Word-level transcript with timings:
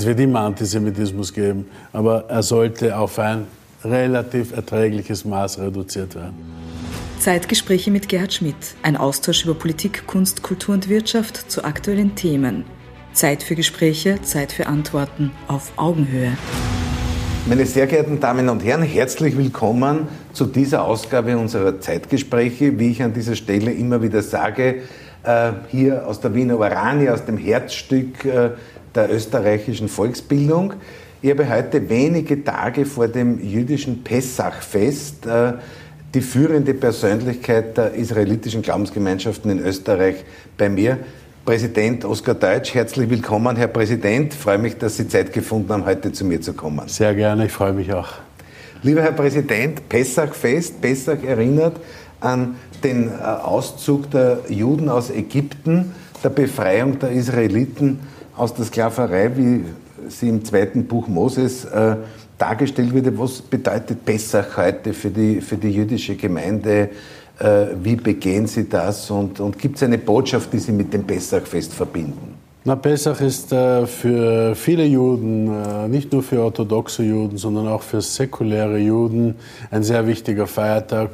Es 0.00 0.06
wird 0.06 0.18
immer 0.20 0.40
Antisemitismus 0.40 1.30
geben, 1.30 1.66
aber 1.92 2.24
er 2.26 2.42
sollte 2.42 2.96
auf 2.96 3.18
ein 3.18 3.46
relativ 3.84 4.56
erträgliches 4.56 5.26
Maß 5.26 5.58
reduziert 5.58 6.14
werden. 6.14 6.36
Zeitgespräche 7.18 7.90
mit 7.90 8.08
Gerhard 8.08 8.32
Schmidt. 8.32 8.56
Ein 8.82 8.96
Austausch 8.96 9.44
über 9.44 9.52
Politik, 9.52 10.06
Kunst, 10.06 10.42
Kultur 10.42 10.72
und 10.72 10.88
Wirtschaft 10.88 11.50
zu 11.50 11.64
aktuellen 11.64 12.14
Themen. 12.14 12.64
Zeit 13.12 13.42
für 13.42 13.54
Gespräche, 13.54 14.22
Zeit 14.22 14.52
für 14.52 14.68
Antworten 14.68 15.32
auf 15.48 15.70
Augenhöhe. 15.76 16.32
Meine 17.46 17.66
sehr 17.66 17.86
geehrten 17.86 18.20
Damen 18.20 18.48
und 18.48 18.64
Herren, 18.64 18.82
herzlich 18.82 19.36
willkommen 19.36 20.08
zu 20.32 20.46
dieser 20.46 20.82
Ausgabe 20.86 21.36
unserer 21.36 21.78
Zeitgespräche. 21.78 22.78
Wie 22.78 22.92
ich 22.92 23.02
an 23.02 23.12
dieser 23.12 23.36
Stelle 23.36 23.70
immer 23.70 24.00
wieder 24.00 24.22
sage, 24.22 24.76
äh, 25.24 25.52
hier 25.68 26.06
aus 26.06 26.20
der 26.20 26.32
Wiener 26.32 26.58
Oranie, 26.58 27.10
aus 27.10 27.26
dem 27.26 27.36
Herzstück 27.36 28.24
äh, 28.24 28.52
der 28.94 29.12
österreichischen 29.12 29.88
Volksbildung. 29.88 30.74
Ich 31.22 31.30
habe 31.30 31.48
heute 31.48 31.88
wenige 31.88 32.42
Tage 32.42 32.86
vor 32.86 33.08
dem 33.08 33.40
jüdischen 33.42 34.02
Pessachfest 34.02 35.26
äh, 35.26 35.52
die 36.14 36.22
führende 36.22 36.74
Persönlichkeit 36.74 37.76
der 37.76 37.94
israelitischen 37.94 38.62
Glaubensgemeinschaften 38.62 39.50
in 39.50 39.58
Österreich 39.60 40.24
bei 40.56 40.68
mir, 40.68 40.98
Präsident 41.44 42.04
Oskar 42.04 42.34
Deutsch. 42.34 42.74
Herzlich 42.74 43.08
willkommen, 43.08 43.56
Herr 43.56 43.68
Präsident. 43.68 44.32
Ich 44.34 44.38
freue 44.38 44.58
mich, 44.58 44.76
dass 44.76 44.96
Sie 44.96 45.08
Zeit 45.08 45.32
gefunden 45.32 45.72
haben, 45.72 45.86
heute 45.86 46.10
zu 46.12 46.24
mir 46.24 46.40
zu 46.40 46.52
kommen. 46.52 46.88
Sehr 46.88 47.14
gerne, 47.14 47.46
ich 47.46 47.52
freue 47.52 47.72
mich 47.72 47.92
auch. 47.92 48.08
Lieber 48.82 49.02
Herr 49.02 49.12
Präsident, 49.12 49.88
Pessachfest. 49.88 50.80
Pessach 50.80 51.22
erinnert 51.22 51.76
an 52.20 52.56
den 52.82 53.08
äh, 53.08 53.22
Auszug 53.22 54.10
der 54.10 54.40
Juden 54.48 54.88
aus 54.88 55.10
Ägypten, 55.10 55.94
der 56.24 56.30
Befreiung 56.30 56.98
der 56.98 57.10
Israeliten 57.10 58.00
aus 58.40 58.54
der 58.54 58.64
Sklaverei, 58.64 59.30
wie 59.36 59.64
sie 60.08 60.28
im 60.28 60.42
zweiten 60.44 60.86
Buch 60.86 61.06
Moses 61.08 61.66
äh, 61.66 61.96
dargestellt 62.38 62.94
wird. 62.94 63.18
Was 63.18 63.42
bedeutet 63.42 64.04
Pessach 64.04 64.56
heute 64.56 64.94
für 64.94 65.10
die, 65.10 65.42
für 65.42 65.56
die 65.56 65.70
jüdische 65.70 66.16
Gemeinde? 66.16 66.88
Äh, 67.38 67.66
wie 67.82 67.96
begehen 67.96 68.46
Sie 68.46 68.68
das? 68.68 69.10
Und, 69.10 69.40
und 69.40 69.58
gibt 69.58 69.76
es 69.76 69.82
eine 69.82 69.98
Botschaft, 69.98 70.52
die 70.54 70.58
Sie 70.58 70.72
mit 70.72 70.92
dem 70.92 71.04
Pessachfest 71.04 71.74
verbinden? 71.74 72.34
Na, 72.64 72.76
Pessach 72.76 73.20
ist 73.20 73.52
äh, 73.52 73.86
für 73.86 74.54
viele 74.54 74.84
Juden, 74.84 75.48
äh, 75.48 75.88
nicht 75.88 76.12
nur 76.12 76.22
für 76.22 76.42
orthodoxe 76.42 77.02
Juden, 77.02 77.36
sondern 77.36 77.68
auch 77.68 77.82
für 77.82 78.00
säkuläre 78.00 78.78
Juden 78.78 79.34
ein 79.70 79.82
sehr 79.82 80.06
wichtiger 80.06 80.46
Feiertag 80.46 81.10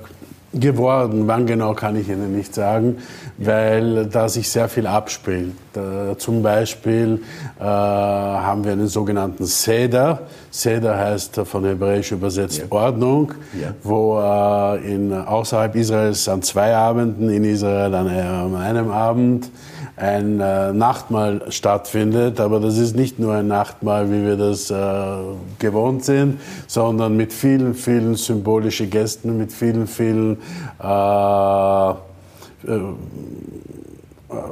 geworden. 0.60 1.26
Wann 1.26 1.46
genau 1.46 1.74
kann 1.74 1.96
ich 1.96 2.08
Ihnen 2.08 2.36
nicht 2.36 2.54
sagen, 2.54 2.98
weil 3.38 4.06
da 4.06 4.28
sich 4.28 4.48
sehr 4.48 4.68
viel 4.68 4.86
abspielt. 4.86 5.54
Äh, 5.74 6.16
zum 6.16 6.42
Beispiel 6.42 7.22
äh, 7.58 7.64
haben 7.64 8.64
wir 8.64 8.72
einen 8.72 8.88
sogenannten 8.88 9.44
Seder. 9.44 10.20
Seder 10.50 10.96
heißt 10.96 11.40
von 11.44 11.64
Hebräisch 11.64 12.12
übersetzt 12.12 12.58
ja. 12.58 12.64
Ordnung, 12.70 13.32
ja. 13.60 13.74
wo 13.82 14.18
äh, 14.18 14.94
in, 14.94 15.12
außerhalb 15.12 15.74
Israels 15.76 16.28
an 16.28 16.42
zwei 16.42 16.74
Abenden, 16.74 17.28
in 17.28 17.44
Israel 17.44 17.94
an 17.94 18.54
einem 18.56 18.90
Abend 18.90 19.50
ein 19.96 20.40
äh, 20.40 20.72
Nachtmahl 20.72 21.50
stattfindet. 21.50 22.38
Aber 22.40 22.60
das 22.60 22.76
ist 22.78 22.94
nicht 22.94 23.18
nur 23.18 23.34
ein 23.34 23.48
Nachtmahl, 23.48 24.10
wie 24.10 24.24
wir 24.24 24.36
das 24.36 24.70
äh, 24.70 24.74
gewohnt 25.58 26.04
sind, 26.04 26.40
sondern 26.66 27.16
mit 27.16 27.32
vielen, 27.32 27.74
vielen 27.74 28.14
symbolischen 28.14 28.90
Gästen, 28.90 29.38
mit 29.38 29.52
vielen, 29.52 29.86
vielen 29.86 30.38
äh, 30.82 31.90
äh 31.90 31.94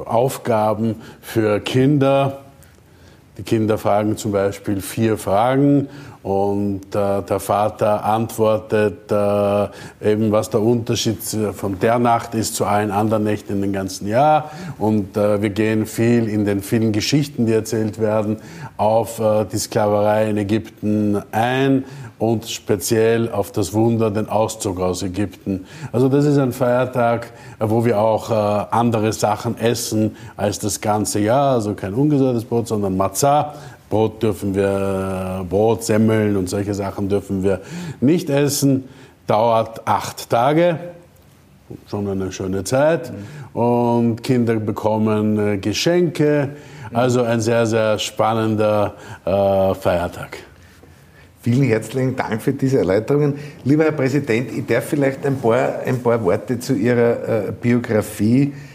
Aufgaben 0.05 0.95
für 1.21 1.59
Kinder. 1.59 2.39
Die 3.37 3.43
Kinder 3.43 3.77
fragen 3.77 4.15
zum 4.15 4.31
Beispiel 4.31 4.79
vier 4.79 5.17
Fragen 5.17 5.89
und 6.25 6.95
äh, 6.95 7.21
der 7.21 7.39
Vater 7.39 8.03
antwortet 8.03 9.11
äh, 9.11 9.67
eben, 10.11 10.31
was 10.31 10.49
der 10.49 10.59
Unterschied 10.59 11.19
von 11.53 11.77
der 11.77 11.99
Nacht 11.99 12.33
ist 12.33 12.55
zu 12.55 12.65
allen 12.65 12.89
anderen 12.89 13.25
Nächten 13.25 13.53
in 13.53 13.61
dem 13.61 13.73
ganzen 13.73 14.07
Jahr. 14.07 14.49
Und 14.79 15.15
äh, 15.17 15.43
wir 15.43 15.51
gehen 15.51 15.85
viel 15.85 16.27
in 16.27 16.43
den 16.43 16.63
vielen 16.63 16.93
Geschichten, 16.93 17.45
die 17.45 17.53
erzählt 17.53 17.99
werden, 17.99 18.37
auf 18.75 19.19
äh, 19.19 19.45
die 19.45 19.59
Sklaverei 19.59 20.31
in 20.31 20.37
Ägypten 20.37 21.21
ein 21.31 21.85
und 22.17 22.47
speziell 22.49 23.29
auf 23.29 23.51
das 23.51 23.73
Wunder, 23.73 24.09
den 24.09 24.27
Auszug 24.27 24.79
aus 24.79 25.03
Ägypten. 25.03 25.65
Also 25.91 26.09
das 26.09 26.25
ist 26.25 26.39
ein 26.39 26.53
Feiertag, 26.53 27.27
äh, 27.59 27.69
wo 27.69 27.85
wir 27.85 27.99
auch 27.99 28.31
äh, 28.31 28.65
andere 28.71 29.13
Sachen 29.13 29.59
essen 29.59 30.15
als 30.37 30.57
das 30.57 30.81
ganze 30.81 31.19
Jahr. 31.19 31.53
Also 31.53 31.75
kein 31.75 31.93
ungesäuertes 31.93 32.45
Brot, 32.45 32.67
sondern 32.67 32.97
Matzah, 32.97 33.53
Brot 33.89 34.23
dürfen 34.23 34.55
wir, 34.55 35.45
Brot, 35.49 35.83
Semmeln 35.83 36.35
und 36.37 36.49
solche 36.49 36.73
Sachen 36.73 37.09
dürfen 37.09 37.43
wir 37.43 37.61
nicht 38.01 38.29
essen. 38.29 38.85
Dauert 39.27 39.87
acht 39.87 40.29
Tage, 40.29 40.79
schon 41.87 42.07
eine 42.07 42.31
schöne 42.31 42.63
Zeit. 42.63 43.11
Und 43.53 44.23
Kinder 44.23 44.55
bekommen 44.55 45.39
äh, 45.39 45.57
Geschenke. 45.57 46.49
Also 46.93 47.23
ein 47.23 47.41
sehr, 47.41 47.65
sehr 47.65 47.97
spannender 47.99 48.95
äh, 49.25 49.73
Feiertag. 49.73 50.37
Vielen 51.41 51.63
herzlichen 51.63 52.15
Dank 52.15 52.41
für 52.41 52.53
diese 52.53 52.79
Erläuterungen. 52.79 53.35
Lieber 53.63 53.83
Herr 53.83 53.91
Präsident, 53.91 54.51
ich 54.51 54.65
darf 54.65 54.85
vielleicht 54.85 55.25
ein 55.25 55.37
paar, 55.37 55.79
ein 55.85 56.01
paar 56.01 56.23
Worte 56.23 56.59
zu 56.59 56.73
Ihrer 56.73 57.49
äh, 57.49 57.51
Biografie 57.51 58.43
äh, 58.43 58.74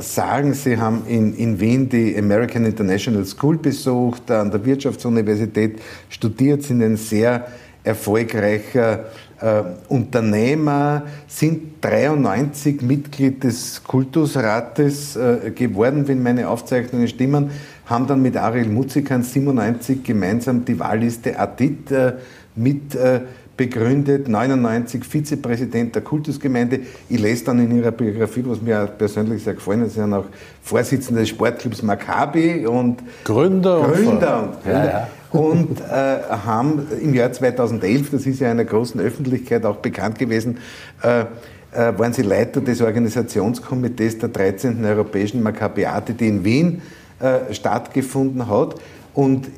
sagen, 0.00 0.54
Sie 0.54 0.78
haben 0.78 1.02
in, 1.06 1.34
in 1.34 1.60
Wien 1.60 1.88
die 1.90 2.16
American 2.16 2.64
International 2.64 3.24
School 3.26 3.58
besucht, 3.58 4.30
an 4.30 4.50
der 4.50 4.64
Wirtschaftsuniversität 4.64 5.80
studiert, 6.08 6.62
sind 6.62 6.82
ein 6.82 6.96
sehr 6.96 7.46
erfolgreicher 7.84 9.06
äh, 9.40 9.62
Unternehmer, 9.88 11.04
sind 11.26 11.82
93 11.82 12.82
Mitglied 12.82 13.44
des 13.44 13.82
Kultusrates 13.84 15.16
äh, 15.16 15.52
geworden, 15.54 16.08
wenn 16.08 16.22
meine 16.22 16.48
Aufzeichnungen 16.48 17.08
stimmen, 17.08 17.50
haben 17.86 18.06
dann 18.06 18.20
mit 18.20 18.36
Ariel 18.36 18.68
Mutzikan 18.68 19.22
97 19.22 20.02
gemeinsam 20.02 20.64
die 20.64 20.78
Wahlliste 20.78 21.38
Adit 21.38 21.90
äh, 21.90 22.14
mit 22.56 22.94
äh, 22.94 23.20
begründet, 23.58 24.28
99 24.28 25.04
Vizepräsident 25.04 25.94
der 25.94 26.00
Kultusgemeinde. 26.00 26.80
Ich 27.10 27.20
lese 27.20 27.44
dann 27.44 27.58
in 27.58 27.76
Ihrer 27.76 27.90
Biografie, 27.90 28.44
was 28.46 28.62
mir 28.62 28.86
persönlich 28.86 29.42
sehr 29.42 29.54
gefallen 29.54 29.82
hat, 29.82 29.90
Sie 29.90 30.00
sind 30.00 30.14
auch 30.14 30.24
Vorsitzender 30.62 31.20
des 31.20 31.28
Sportclubs 31.28 31.82
Maccabi 31.82 32.66
und 32.66 33.02
Gründer. 33.24 33.82
Gründer. 33.82 34.42
Und, 34.44 34.62
Gründer. 34.62 34.62
Ja, 34.64 34.84
ja. 34.84 35.08
und 35.32 35.80
äh, 35.80 36.18
haben 36.46 36.86
im 37.02 37.12
Jahr 37.12 37.32
2011, 37.32 38.10
das 38.12 38.26
ist 38.26 38.40
ja 38.40 38.50
einer 38.50 38.64
großen 38.64 39.00
Öffentlichkeit 39.00 39.66
auch 39.66 39.76
bekannt 39.76 40.18
gewesen, 40.18 40.58
äh, 41.02 41.24
äh, 41.72 41.98
waren 41.98 42.12
Sie 42.12 42.22
Leiter 42.22 42.60
des 42.60 42.80
Organisationskomitees 42.80 44.18
der 44.18 44.28
13. 44.30 44.82
Europäischen 44.84 45.42
Maccabiate, 45.42 46.14
die 46.14 46.28
in 46.28 46.44
Wien 46.44 46.80
äh, 47.20 47.52
stattgefunden 47.52 48.48
hat. 48.48 48.76
Und 49.14 49.48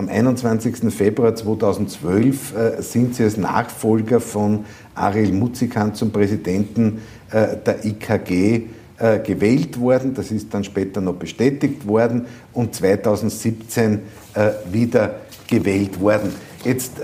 am 0.00 0.08
21. 0.08 0.92
Februar 0.94 1.34
2012 1.34 2.56
äh, 2.56 2.82
sind 2.82 3.14
sie 3.14 3.24
als 3.24 3.36
Nachfolger 3.36 4.18
von 4.18 4.64
Ariel 4.94 5.32
Mutzikan 5.32 5.94
zum 5.94 6.10
Präsidenten 6.10 7.02
äh, 7.30 7.58
der 7.58 7.84
IKG 7.84 8.62
äh, 8.96 9.18
gewählt 9.18 9.78
worden. 9.78 10.14
Das 10.14 10.30
ist 10.30 10.54
dann 10.54 10.64
später 10.64 11.02
noch 11.02 11.16
bestätigt 11.16 11.86
worden 11.86 12.24
und 12.54 12.74
2017 12.74 14.00
äh, 14.32 14.50
wieder 14.72 15.16
gewählt 15.46 16.00
worden. 16.00 16.32
Jetzt 16.64 17.00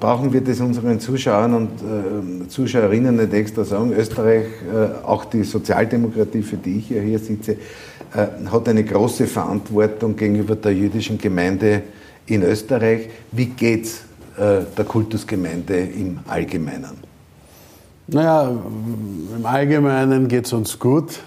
brauchen 0.00 0.32
wir 0.32 0.40
das 0.40 0.60
unseren 0.60 0.98
Zuschauern 0.98 1.54
und 1.54 1.68
äh, 1.80 2.48
Zuschauerinnen 2.48 3.16
nicht 3.16 3.32
extra 3.32 3.64
sagen. 3.64 3.92
Österreich, 3.92 4.46
auch 5.04 5.24
die 5.24 5.44
Sozialdemokratie, 5.44 6.42
für 6.42 6.56
die 6.56 6.78
ich 6.78 6.90
ja 6.90 7.00
hier 7.00 7.20
sitze, 7.20 7.56
hat 8.14 8.68
eine 8.68 8.84
große 8.84 9.26
Verantwortung 9.26 10.16
gegenüber 10.16 10.56
der 10.56 10.74
jüdischen 10.74 11.18
Gemeinde 11.18 11.82
in 12.26 12.42
Österreich. 12.42 13.08
Wie 13.30 13.46
geht 13.46 13.84
es 13.84 14.04
äh, 14.36 14.64
der 14.76 14.84
Kultusgemeinde 14.84 15.76
im 15.76 16.20
Allgemeinen? 16.26 16.98
Naja, 18.08 18.50
im 18.50 19.46
Allgemeinen 19.46 20.28
geht 20.28 20.46
es 20.46 20.52
uns 20.52 20.78
gut. 20.78 21.20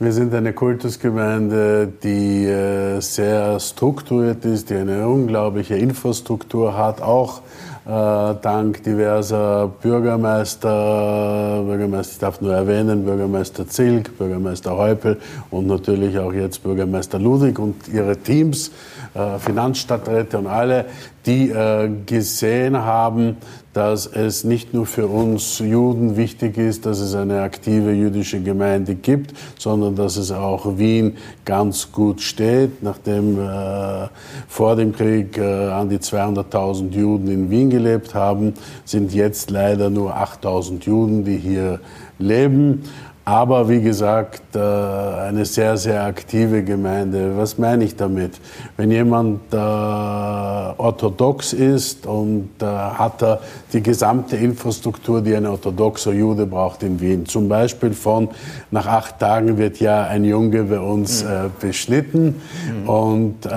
Wir 0.00 0.12
sind 0.12 0.32
eine 0.32 0.52
Kultusgemeinde, 0.52 1.92
die 2.02 2.46
äh, 2.46 3.00
sehr 3.00 3.58
strukturiert 3.58 4.44
ist, 4.44 4.70
die 4.70 4.74
eine 4.74 5.08
unglaubliche 5.08 5.74
Infrastruktur 5.74 6.76
hat, 6.76 7.02
auch 7.02 7.38
äh, 7.38 7.42
dank 7.88 8.82
diverser 8.82 9.68
Bürgermeister, 9.80 11.62
Bürgermeister, 11.64 12.12
ich 12.12 12.18
darf 12.18 12.40
nur 12.42 12.54
erwähnen, 12.54 13.04
Bürgermeister 13.04 13.66
Zilk, 13.66 14.18
Bürgermeister 14.18 14.76
Heupel 14.76 15.18
und 15.50 15.66
natürlich 15.66 16.18
auch 16.18 16.32
jetzt 16.32 16.62
Bürgermeister 16.62 17.18
Ludwig 17.18 17.58
und 17.58 17.88
ihre 17.88 18.16
Teams, 18.16 18.68
äh, 19.14 19.18
äh, 19.18 19.38
Finanzstadträte 19.38 20.38
und 20.38 20.46
alle, 20.46 20.84
die 21.26 21.50
äh, 21.50 21.90
gesehen 22.06 22.76
haben, 22.76 23.36
dass 23.78 24.06
es 24.06 24.42
nicht 24.42 24.74
nur 24.74 24.86
für 24.86 25.06
uns 25.06 25.60
Juden 25.60 26.16
wichtig 26.16 26.58
ist, 26.58 26.84
dass 26.84 26.98
es 26.98 27.14
eine 27.14 27.42
aktive 27.42 27.92
jüdische 27.92 28.40
Gemeinde 28.40 28.96
gibt, 28.96 29.34
sondern 29.56 29.94
dass 29.94 30.16
es 30.16 30.32
auch 30.32 30.78
Wien 30.78 31.16
ganz 31.44 31.92
gut 31.92 32.20
steht. 32.20 32.82
Nachdem 32.82 33.38
äh, 33.38 34.08
vor 34.48 34.74
dem 34.74 34.92
Krieg 34.92 35.38
äh, 35.38 35.68
an 35.68 35.88
die 35.88 35.98
200.000 35.98 36.90
Juden 36.90 37.28
in 37.28 37.50
Wien 37.50 37.70
gelebt 37.70 38.16
haben, 38.16 38.54
sind 38.84 39.14
jetzt 39.14 39.48
leider 39.52 39.90
nur 39.90 40.16
8.000 40.16 40.84
Juden, 40.84 41.24
die 41.24 41.36
hier 41.36 41.78
leben. 42.18 42.82
Aber 43.28 43.68
wie 43.68 43.82
gesagt, 43.82 44.56
äh, 44.56 44.58
eine 44.58 45.44
sehr, 45.44 45.76
sehr 45.76 46.02
aktive 46.02 46.62
Gemeinde. 46.62 47.36
Was 47.36 47.58
meine 47.58 47.84
ich 47.84 47.94
damit? 47.94 48.40
Wenn 48.78 48.90
jemand 48.90 49.52
äh, 49.52 49.56
orthodox 49.58 51.52
ist 51.52 52.06
und 52.06 52.48
äh, 52.62 52.64
hat 52.64 53.22
er 53.22 53.40
die 53.70 53.82
gesamte 53.82 54.34
Infrastruktur, 54.36 55.20
die 55.20 55.36
ein 55.36 55.44
orthodoxer 55.44 56.14
Jude 56.14 56.46
braucht 56.46 56.82
in 56.82 56.98
Wien. 57.02 57.26
Zum 57.26 57.50
Beispiel 57.50 57.92
von 57.92 58.30
nach 58.70 58.86
acht 58.86 59.18
Tagen 59.18 59.58
wird 59.58 59.78
ja 59.78 60.04
ein 60.04 60.24
Junge 60.24 60.62
bei 60.62 60.80
uns 60.80 61.22
mhm. 61.22 61.50
beschnitten 61.60 62.40
mhm. 62.82 62.88
und 62.88 63.48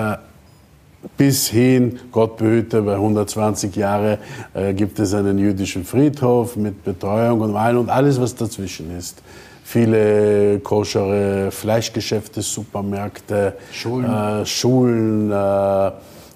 bis 1.16 1.48
hin, 1.48 1.98
Gott 2.12 2.36
behüte, 2.36 2.82
bei 2.82 2.94
120 2.94 3.74
Jahre 3.74 4.18
äh, 4.52 4.74
gibt 4.74 4.98
es 4.98 5.14
einen 5.14 5.38
jüdischen 5.38 5.84
Friedhof 5.84 6.56
mit 6.56 6.84
Betreuung 6.84 7.40
und 7.40 7.54
Wein 7.54 7.78
und 7.78 7.88
alles, 7.88 8.20
was 8.20 8.34
dazwischen 8.34 8.94
ist 8.96 9.22
viele 9.72 10.60
koschere 10.60 11.50
Fleischgeschäfte, 11.50 12.42
Supermärkte, 12.42 13.54
Schulen, 13.72 14.42
äh, 14.42 14.44
Schulen 14.44 15.30
äh, 15.30 15.92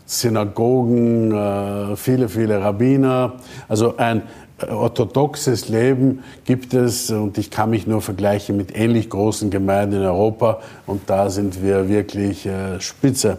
Synagogen, 0.06 1.32
äh, 1.32 1.96
viele, 1.96 2.30
viele 2.30 2.62
Rabbiner. 2.62 3.34
Also 3.68 3.98
ein 3.98 4.22
äh, 4.58 4.70
orthodoxes 4.70 5.68
Leben 5.68 6.22
gibt 6.46 6.72
es 6.72 7.10
und 7.10 7.36
ich 7.36 7.50
kann 7.50 7.68
mich 7.68 7.86
nur 7.86 8.00
vergleichen 8.00 8.56
mit 8.56 8.74
ähnlich 8.74 9.10
großen 9.10 9.50
Gemeinden 9.50 9.96
in 9.96 10.06
Europa 10.06 10.60
und 10.86 11.02
da 11.10 11.28
sind 11.28 11.62
wir 11.62 11.90
wirklich 11.90 12.46
äh, 12.46 12.80
spitze. 12.80 13.36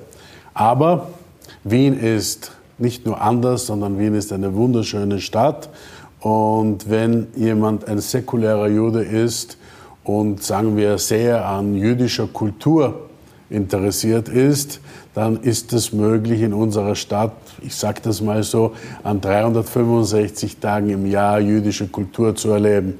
Aber 0.54 1.08
Wien 1.64 2.00
ist 2.00 2.52
nicht 2.78 3.08
nur 3.08 3.20
anders, 3.20 3.66
sondern 3.66 3.98
Wien 3.98 4.14
ist 4.14 4.32
eine 4.32 4.54
wunderschöne 4.54 5.20
Stadt 5.22 5.70
und 6.20 6.88
wenn 6.88 7.28
jemand 7.36 7.88
ein 7.88 7.98
säkulärer 7.98 8.68
Jude 8.68 9.02
ist, 9.02 9.58
und 10.08 10.42
sagen 10.42 10.78
wir 10.78 10.98
sehr 10.98 11.46
an 11.46 11.76
jüdischer 11.76 12.28
Kultur 12.28 13.10
interessiert 13.50 14.30
ist, 14.30 14.80
dann 15.14 15.38
ist 15.42 15.74
es 15.74 15.92
möglich 15.92 16.42
in 16.42 16.54
unserer 16.54 16.96
Stadt, 16.96 17.34
ich 17.62 17.76
sage 17.76 18.00
das 18.04 18.22
mal 18.22 18.42
so, 18.44 18.72
an 19.04 19.20
365 19.20 20.58
Tagen 20.60 20.90
im 20.90 21.06
Jahr 21.06 21.42
jüdische 21.42 21.88
Kultur 21.88 22.34
zu 22.36 22.52
erleben. 22.52 22.98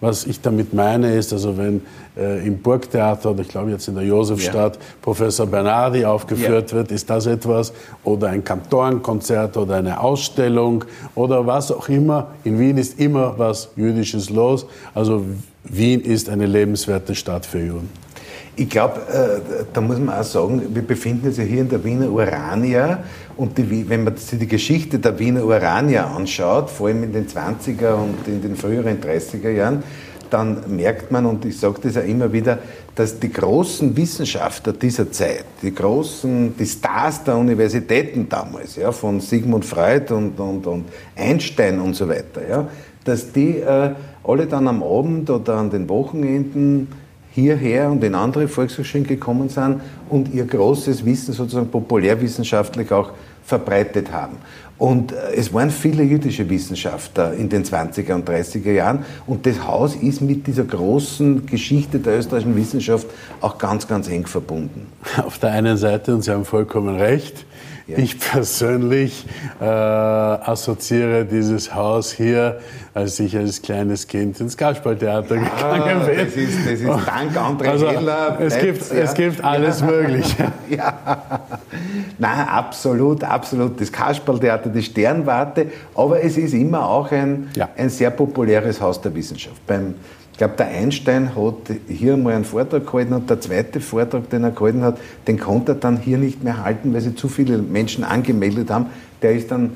Was 0.00 0.24
ich 0.24 0.40
damit 0.40 0.72
meine 0.72 1.14
ist, 1.14 1.32
also 1.32 1.58
wenn 1.58 1.82
äh, 2.16 2.46
im 2.46 2.58
Burgtheater 2.58 3.30
oder 3.30 3.40
ich 3.40 3.48
glaube 3.48 3.70
jetzt 3.70 3.88
in 3.88 3.94
der 3.94 4.04
Josefstadt 4.04 4.76
ja. 4.76 4.82
Professor 5.02 5.46
Bernardi 5.46 6.04
aufgeführt 6.04 6.70
ja. 6.70 6.76
wird, 6.78 6.92
ist 6.92 7.08
das 7.10 7.26
etwas 7.26 7.72
oder 8.04 8.28
ein 8.28 8.44
Kantorenkonzert 8.44 9.56
oder 9.56 9.76
eine 9.76 10.00
Ausstellung 10.00 10.84
oder 11.14 11.46
was 11.46 11.70
auch 11.72 11.88
immer. 11.88 12.28
In 12.44 12.58
Wien 12.58 12.78
ist 12.78 12.98
immer 12.98 13.38
was 13.38 13.70
Jüdisches 13.76 14.30
los. 14.30 14.66
Also 14.94 15.24
Wien 15.68 16.00
ist 16.00 16.28
eine 16.28 16.46
lebenswerte 16.46 17.14
Stadt 17.14 17.46
für 17.46 17.60
Juden. 17.60 17.90
Ich 18.58 18.70
glaube, 18.70 19.00
äh, 19.12 19.64
da 19.72 19.80
muss 19.82 19.98
man 19.98 20.18
auch 20.18 20.24
sagen, 20.24 20.74
wir 20.74 20.82
befinden 20.82 21.26
uns 21.26 21.36
ja 21.36 21.44
hier 21.44 21.60
in 21.60 21.68
der 21.68 21.84
Wiener 21.84 22.10
Urania 22.10 23.04
und 23.36 23.58
die, 23.58 23.86
wenn 23.88 24.04
man 24.04 24.16
sich 24.16 24.38
die 24.38 24.46
Geschichte 24.46 24.98
der 24.98 25.18
Wiener 25.18 25.44
Urania 25.44 26.06
anschaut, 26.06 26.70
vor 26.70 26.88
allem 26.88 27.02
in 27.02 27.12
den 27.12 27.26
20er 27.26 27.94
und 27.94 28.26
in 28.26 28.40
den 28.40 28.56
früheren 28.56 28.98
30er 28.98 29.50
Jahren, 29.50 29.82
dann 30.30 30.74
merkt 30.74 31.12
man, 31.12 31.26
und 31.26 31.44
ich 31.44 31.58
sage 31.58 31.80
das 31.82 31.96
ja 31.96 32.00
immer 32.00 32.32
wieder, 32.32 32.58
dass 32.94 33.18
die 33.18 33.30
großen 33.30 33.96
Wissenschaftler 33.96 34.72
dieser 34.72 35.12
Zeit, 35.12 35.44
die 35.62 35.74
großen, 35.74 36.56
die 36.56 36.66
Stars 36.66 37.22
der 37.24 37.36
Universitäten 37.36 38.28
damals, 38.28 38.76
ja, 38.76 38.90
von 38.90 39.20
Sigmund 39.20 39.64
Freud 39.64 40.12
und, 40.12 40.40
und, 40.40 40.66
und 40.66 40.84
Einstein 41.14 41.80
und 41.80 41.94
so 41.94 42.08
weiter, 42.08 42.48
ja, 42.48 42.68
dass 43.04 43.30
die 43.32 43.58
äh, 43.58 43.90
alle 44.26 44.46
dann 44.46 44.68
am 44.68 44.82
Abend 44.82 45.30
oder 45.30 45.54
an 45.54 45.70
den 45.70 45.88
Wochenenden 45.88 46.88
hierher 47.32 47.90
und 47.90 48.02
in 48.02 48.14
andere 48.14 48.48
Volkshochschulen 48.48 49.06
gekommen 49.06 49.48
sind 49.48 49.80
und 50.08 50.32
ihr 50.32 50.46
großes 50.46 51.04
Wissen 51.04 51.34
sozusagen 51.34 51.68
populärwissenschaftlich 51.68 52.90
auch 52.92 53.10
verbreitet 53.44 54.10
haben. 54.10 54.36
Und 54.78 55.12
äh, 55.12 55.34
es 55.36 55.52
waren 55.52 55.70
viele 55.70 56.02
jüdische 56.02 56.48
Wissenschaftler 56.48 57.32
in 57.34 57.48
den 57.48 57.64
20er 57.64 58.14
und 58.14 58.28
30er 58.28 58.72
Jahren. 58.72 59.04
Und 59.26 59.46
das 59.46 59.66
Haus 59.66 59.94
ist 59.96 60.20
mit 60.20 60.46
dieser 60.46 60.64
großen 60.64 61.46
Geschichte 61.46 61.98
der 61.98 62.18
österreichischen 62.18 62.56
Wissenschaft 62.56 63.06
auch 63.40 63.58
ganz, 63.58 63.86
ganz 63.86 64.08
eng 64.08 64.26
verbunden. 64.26 64.86
Auf 65.24 65.38
der 65.38 65.52
einen 65.52 65.76
Seite, 65.76 66.14
und 66.14 66.22
Sie 66.22 66.30
haben 66.30 66.44
vollkommen 66.44 66.96
recht, 66.96 67.46
ja. 67.86 67.98
Ich 67.98 68.18
persönlich 68.18 69.26
äh, 69.60 69.64
assoziiere 69.64 71.24
dieses 71.24 71.72
Haus 71.72 72.12
hier, 72.12 72.60
als 72.94 73.20
ich 73.20 73.36
als 73.36 73.62
kleines 73.62 74.08
Kind 74.08 74.40
ins 74.40 74.56
Kasperltheater 74.56 75.36
ah, 75.36 75.76
gegangen 75.78 76.06
bin. 76.06 76.18
Das 76.18 76.34
ist, 76.34 76.66
das 76.66 76.80
ist 76.80 77.06
dank 77.06 77.36
André 77.36 77.68
also, 77.68 77.88
Heller. 77.88 78.38
Es 78.40 78.58
gibt, 78.58 78.90
ja. 78.90 78.96
es 78.96 79.14
gibt 79.14 79.44
alles 79.44 79.80
ja. 79.80 79.86
Mögliche. 79.86 80.52
ja. 80.68 80.98
Nein, 82.18 82.48
absolut, 82.48 83.22
absolut. 83.22 83.80
Das 83.80 83.92
Kasperltheater, 83.92 84.68
die 84.70 84.82
Sternwarte, 84.82 85.66
aber 85.94 86.20
es 86.22 86.36
ist 86.36 86.54
immer 86.54 86.88
auch 86.88 87.12
ein, 87.12 87.50
ein 87.76 87.88
sehr 87.88 88.10
populäres 88.10 88.80
Haus 88.80 89.00
der 89.00 89.14
Wissenschaft. 89.14 89.64
Beim 89.64 89.94
ich 90.36 90.38
glaube, 90.38 90.56
der 90.58 90.66
Einstein 90.66 91.34
hat 91.34 91.54
hier 91.88 92.14
mal 92.18 92.34
einen 92.34 92.44
Vortrag 92.44 92.84
gehalten 92.84 93.14
und 93.14 93.30
der 93.30 93.40
zweite 93.40 93.80
Vortrag, 93.80 94.28
den 94.28 94.44
er 94.44 94.50
gehalten 94.50 94.82
hat, 94.82 94.98
den 95.26 95.38
konnte 95.38 95.72
er 95.72 95.76
dann 95.76 95.96
hier 95.96 96.18
nicht 96.18 96.44
mehr 96.44 96.62
halten, 96.62 96.92
weil 96.92 97.00
sich 97.00 97.16
zu 97.16 97.28
viele 97.28 97.56
Menschen 97.56 98.04
angemeldet 98.04 98.68
haben. 98.68 98.88
Der 99.22 99.32
ist 99.32 99.50
dann 99.50 99.70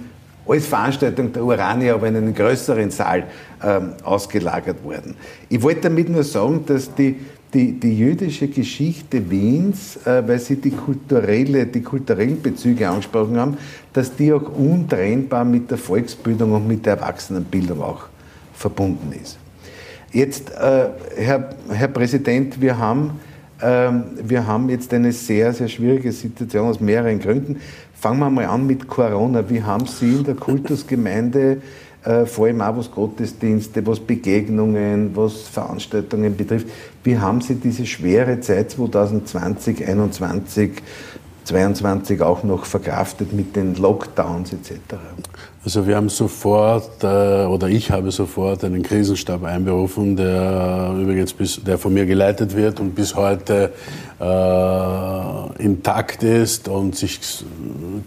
als 0.46 0.66
Veranstaltung 0.66 1.32
der 1.32 1.44
Urania 1.44 1.94
aber 1.94 2.08
in 2.08 2.16
einen 2.16 2.34
größeren 2.34 2.90
Saal 2.90 3.24
ähm, 3.64 3.94
ausgelagert 4.04 4.84
worden. 4.84 5.14
Ich 5.48 5.62
wollte 5.62 5.80
damit 5.80 6.10
nur 6.10 6.24
sagen, 6.24 6.62
dass 6.66 6.94
die, 6.94 7.16
die, 7.54 7.80
die 7.80 7.96
jüdische 7.96 8.48
Geschichte 8.48 9.30
Wiens, 9.30 9.96
äh, 10.04 10.28
weil 10.28 10.40
Sie 10.40 10.56
die, 10.56 10.72
kulturelle, 10.72 11.64
die 11.64 11.80
kulturellen 11.80 12.42
Bezüge 12.42 12.86
angesprochen 12.86 13.38
haben, 13.38 13.56
dass 13.94 14.14
die 14.14 14.30
auch 14.30 14.54
untrennbar 14.58 15.46
mit 15.46 15.70
der 15.70 15.78
Volksbildung 15.78 16.52
und 16.52 16.68
mit 16.68 16.84
der 16.84 16.98
Erwachsenenbildung 16.98 17.80
auch 17.80 18.02
verbunden 18.52 19.10
ist. 19.18 19.39
Jetzt, 20.12 20.50
äh, 20.50 20.88
Herr, 21.16 21.50
Herr 21.68 21.88
Präsident, 21.88 22.60
wir 22.60 22.76
haben, 22.76 23.20
äh, 23.60 23.90
wir 24.24 24.44
haben 24.44 24.68
jetzt 24.68 24.92
eine 24.92 25.12
sehr, 25.12 25.52
sehr 25.52 25.68
schwierige 25.68 26.10
Situation 26.10 26.68
aus 26.68 26.80
mehreren 26.80 27.20
Gründen. 27.20 27.60
Fangen 27.94 28.18
wir 28.18 28.28
mal 28.28 28.46
an 28.46 28.66
mit 28.66 28.88
Corona. 28.88 29.48
Wie 29.48 29.62
haben 29.62 29.86
Sie 29.86 30.14
in 30.14 30.24
der 30.24 30.34
Kultusgemeinde, 30.34 31.58
äh, 32.02 32.26
vor 32.26 32.46
allem 32.46 32.60
auch 32.60 32.78
was 32.78 32.90
Gottesdienste, 32.90 33.86
was 33.86 34.00
Begegnungen, 34.00 35.10
was 35.14 35.42
Veranstaltungen 35.42 36.36
betrifft, 36.36 36.66
wie 37.04 37.16
haben 37.16 37.40
Sie 37.40 37.54
diese 37.54 37.86
schwere 37.86 38.40
Zeit 38.40 38.72
2020, 38.72 39.76
2021 39.76 40.72
22 41.50 42.22
auch 42.22 42.44
noch 42.44 42.64
verkraftet 42.64 43.32
mit 43.32 43.56
den 43.56 43.74
Lockdowns 43.74 44.52
etc.? 44.52 44.94
Also 45.64 45.84
wir 45.84 45.96
haben 45.96 46.08
sofort, 46.08 47.02
äh, 47.02 47.44
oder 47.44 47.68
ich 47.68 47.90
habe 47.90 48.12
sofort 48.12 48.62
einen 48.62 48.82
Krisenstab 48.82 49.42
einberufen, 49.42 50.16
der 50.16 50.94
übrigens 50.96 51.32
bis, 51.32 51.60
der 51.62 51.76
von 51.76 51.92
mir 51.92 52.06
geleitet 52.06 52.54
wird 52.54 52.78
und 52.78 52.94
bis 52.94 53.16
heute 53.16 53.72
äh, 54.20 55.62
intakt 55.62 56.22
ist 56.22 56.68
und 56.68 56.94
sich 56.94 57.18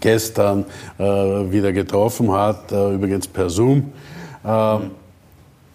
gestern 0.00 0.64
äh, 0.98 1.04
wieder 1.04 1.72
getroffen 1.72 2.32
hat, 2.32 2.72
äh, 2.72 2.94
übrigens 2.94 3.28
per 3.28 3.50
Zoom. 3.50 3.92
Äh, 4.42 4.48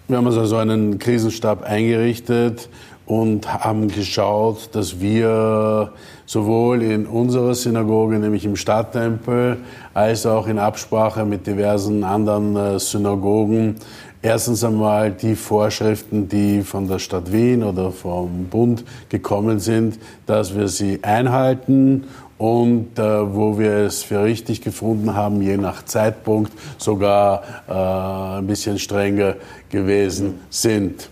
wir 0.09 0.17
haben 0.17 0.25
also 0.25 0.55
einen 0.55 0.97
Krisenstab 0.97 1.61
eingerichtet 1.61 2.67
und 3.09 3.51
haben 3.51 3.87
geschaut, 3.87 4.69
dass 4.73 5.01
wir 5.01 5.91
sowohl 6.27 6.83
in 6.83 7.07
unserer 7.07 7.55
Synagoge, 7.55 8.19
nämlich 8.19 8.45
im 8.45 8.55
Stadttempel, 8.55 9.57
als 9.95 10.27
auch 10.27 10.45
in 10.45 10.59
Absprache 10.59 11.25
mit 11.25 11.47
diversen 11.47 12.03
anderen 12.03 12.55
äh, 12.55 12.79
Synagogen 12.79 13.77
erstens 14.21 14.63
einmal 14.63 15.09
die 15.09 15.35
Vorschriften, 15.35 16.29
die 16.29 16.61
von 16.61 16.87
der 16.87 16.99
Stadt 16.99 17.31
Wien 17.31 17.63
oder 17.63 17.91
vom 17.91 18.45
Bund 18.45 18.83
gekommen 19.09 19.59
sind, 19.59 19.97
dass 20.27 20.55
wir 20.55 20.67
sie 20.67 20.99
einhalten 21.01 22.03
und 22.37 22.99
äh, 22.99 23.33
wo 23.33 23.57
wir 23.57 23.71
es 23.71 24.03
für 24.03 24.23
richtig 24.23 24.61
gefunden 24.61 25.15
haben, 25.15 25.41
je 25.41 25.57
nach 25.57 25.83
Zeitpunkt 25.83 26.51
sogar 26.77 27.41
äh, 27.67 28.37
ein 28.37 28.45
bisschen 28.45 28.77
strenger 28.77 29.35
gewesen 29.71 30.35
sind. 30.51 31.09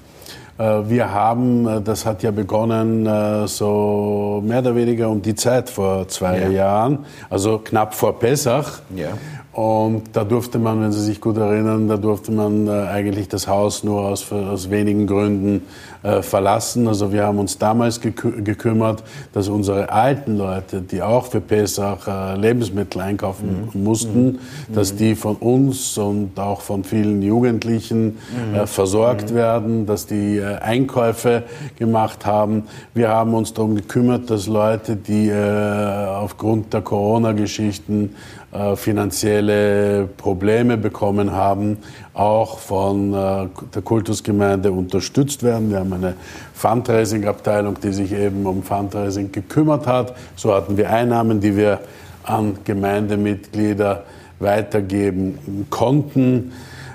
Äh, 0.58 0.90
wir 0.90 1.14
haben, 1.14 1.68
äh, 1.68 1.82
das 1.82 2.06
hat 2.06 2.24
ja 2.24 2.32
begonnen 2.32 3.06
äh, 3.06 3.48
so 3.48 4.42
mehr 4.46 4.60
oder 4.60 4.76
weniger 4.76 5.10
um 5.10 5.22
die 5.22 5.36
Zeit 5.36 5.70
vor 5.70 6.08
zwei 6.08 6.40
ja. 6.40 6.50
Jahren, 6.50 7.06
also 7.30 7.60
knapp 7.60 7.94
vor 7.94 8.18
Pessach. 8.20 8.80
Ja. 8.96 9.10
Und 9.58 10.04
da 10.14 10.24
durfte 10.24 10.60
man, 10.60 10.84
wenn 10.84 10.92
Sie 10.92 11.02
sich 11.02 11.20
gut 11.20 11.36
erinnern, 11.36 11.88
da 11.88 11.98
durfte 11.98 12.32
man 12.32 12.70
eigentlich 12.70 13.28
das 13.28 13.48
Haus 13.48 13.84
nur 13.84 14.02
aus, 14.02 14.32
aus 14.32 14.70
wenigen 14.70 15.08
Gründen 15.08 15.64
äh, 16.04 16.22
verlassen. 16.22 16.88
Also 16.88 17.12
wir 17.12 17.26
haben 17.26 17.40
uns 17.40 17.58
damals 17.58 18.00
gekü 18.00 18.44
gekümmert, 18.44 19.04
dass 19.34 19.48
unsere 19.48 19.92
alten 19.92 20.38
Leute, 20.38 20.82
die 20.82 21.02
auch 21.02 21.26
für 21.26 21.42
Pesach 21.42 22.08
äh, 22.08 22.36
Lebensmittel 22.38 23.02
einkaufen 23.02 23.70
mhm. 23.74 23.84
mussten, 23.84 24.26
mhm. 24.26 24.40
dass 24.76 24.96
die 24.96 25.16
von 25.16 25.38
uns 25.38 25.98
und 25.98 26.40
auch 26.40 26.62
von 26.62 26.84
vielen 26.84 27.24
Jugendlichen 27.24 28.20
äh, 28.54 28.62
mhm. 28.62 28.68
versorgt 28.68 29.32
mhm. 29.32 29.36
werden, 29.36 29.86
dass 29.88 30.06
die 30.06 30.38
äh, 30.38 30.58
Einkäufe 30.60 31.44
gemacht 31.78 32.28
haben. 32.28 32.66
Wir 32.94 33.10
haben 33.10 33.34
uns 33.34 33.54
darum 33.56 33.76
gekümmert, 33.76 34.30
dass 34.30 34.46
Leute, 34.46 34.96
die 34.98 35.30
äh, 35.30 36.06
aufgrund 36.06 36.74
der 36.74 36.82
Corona-Geschichten 36.82 38.16
äh, 38.54 38.78
finanzielle 38.78 40.08
Probleme 40.16 40.78
bekommen 40.78 41.34
haben, 41.34 41.80
auch 42.14 42.60
von 42.60 43.14
äh, 43.14 43.48
der 43.76 43.82
Kultusgemeinde 43.84 44.72
unterstützt 44.72 45.44
werden. 45.44 45.70
Wir 45.70 45.80
haben 45.80 45.92
eine 45.92 46.14
Fundraising-Abteilung, 46.54 47.76
die 47.84 47.92
sich 47.92 48.14
eben 48.14 48.46
um 48.46 48.64
Fundraising 48.64 49.34
gekümmert 49.34 49.86
hat. 49.86 50.16
So 50.38 50.54
hatten 50.54 50.78
wir 50.78 50.90
Einnahmen, 50.90 51.42
die 51.42 51.58
wir 51.58 51.82
an 52.24 52.60
Gemeindemitglieder 52.64 54.06
weitergeben 54.40 55.68
konnten. 55.70 56.54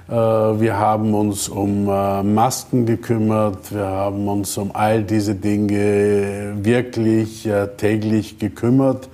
Äh, 0.08 0.14
wir 0.14 0.78
haben 0.78 1.12
uns 1.12 1.50
um 1.50 1.84
Masken 1.84 2.86
gekümmert, 2.86 3.74
wir 3.74 3.84
haben 3.84 4.26
uns 4.26 4.56
um 4.56 4.70
all 4.72 5.02
diese 5.02 5.34
Dinge 5.34 6.54
wirklich 6.62 7.46
täglich 7.76 8.38
gekümmert. 8.38 9.10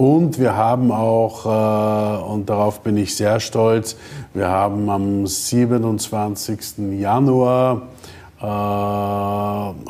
Und 0.00 0.38
wir 0.38 0.56
haben 0.56 0.92
auch, 0.92 1.44
äh, 1.44 2.22
und 2.24 2.48
darauf 2.48 2.80
bin 2.80 2.96
ich 2.96 3.14
sehr 3.14 3.38
stolz, 3.38 3.98
wir 4.32 4.48
haben 4.48 4.88
am 4.88 5.26
27. 5.26 6.98
Januar 6.98 7.82
äh, 8.40 8.44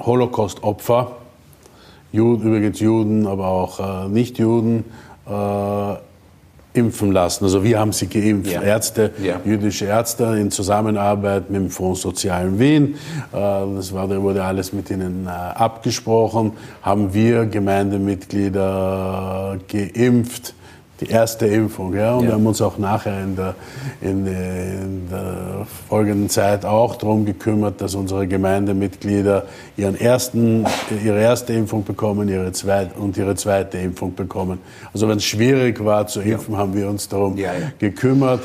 Holocaust-Opfer, 0.03 1.13
übrigens 2.11 2.81
Juden, 2.81 3.29
aber 3.29 3.47
auch 3.47 3.79
äh, 3.79 4.09
Nicht-Juden, 4.09 4.85
impfen 6.73 7.13
lassen. 7.13 7.45
Also 7.45 7.63
wir 7.65 7.79
haben 7.79 7.93
sie 7.93 8.07
geimpft, 8.07 8.53
ja. 8.53 8.63
Ärzte, 8.63 9.11
ja. 9.23 9.39
jüdische 9.45 9.85
Ärzte 9.87 10.25
in 10.41 10.51
Zusammenarbeit 10.51 11.51
mit 11.51 11.61
dem 11.61 11.69
Fonds 11.71 12.01
Sozialen 12.03 12.59
Wien. 12.59 12.95
Äh, 13.33 13.37
das 13.77 13.93
war, 13.93 14.09
da 14.09 14.23
wurde 14.23 14.45
alles 14.45 14.73
mit 14.73 14.91
ihnen 14.91 15.27
äh, 15.27 15.31
abgesprochen. 15.31 16.53
Haben 16.83 17.13
wir 17.13 17.47
Gemeindemitglieder 17.47 19.59
geimpft 19.69 20.55
die 21.01 21.07
erste 21.07 21.47
Impfung. 21.47 21.95
Ja? 21.95 22.15
Und 22.15 22.25
ja. 22.25 22.31
wir 22.31 22.35
haben 22.35 22.47
uns 22.47 22.61
auch 22.61 22.79
nachher 22.79 23.23
in 23.23 23.37
der, 23.37 23.55
in, 24.01 24.27
in 24.27 25.09
der 25.11 25.67
folgenden 25.89 26.29
Zeit 26.29 26.65
auch 26.65 26.97
darum 26.97 27.25
gekümmert, 27.25 27.81
dass 27.81 27.95
unsere 27.95 28.27
Gemeindemitglieder 28.27 29.45
ihren 29.77 29.99
ersten, 29.99 30.67
ihre 31.05 31.21
erste 31.21 31.53
Impfung 31.53 31.85
bekommen 31.85 32.29
ihre 32.29 32.53
zweite, 32.53 32.99
und 32.99 33.17
ihre 33.17 33.35
zweite 33.35 33.79
Impfung 33.79 34.15
bekommen. 34.15 34.59
Also 34.93 35.09
wenn 35.09 35.19
es 35.19 35.25
schwierig 35.25 35.83
war 35.85 36.07
zu 36.07 36.21
impfen, 36.21 36.55
ja. 36.55 36.61
haben 36.61 36.75
wir 36.75 36.89
uns 36.89 37.09
darum 37.09 37.37
ja, 37.37 37.53
gekümmert. 37.79 38.41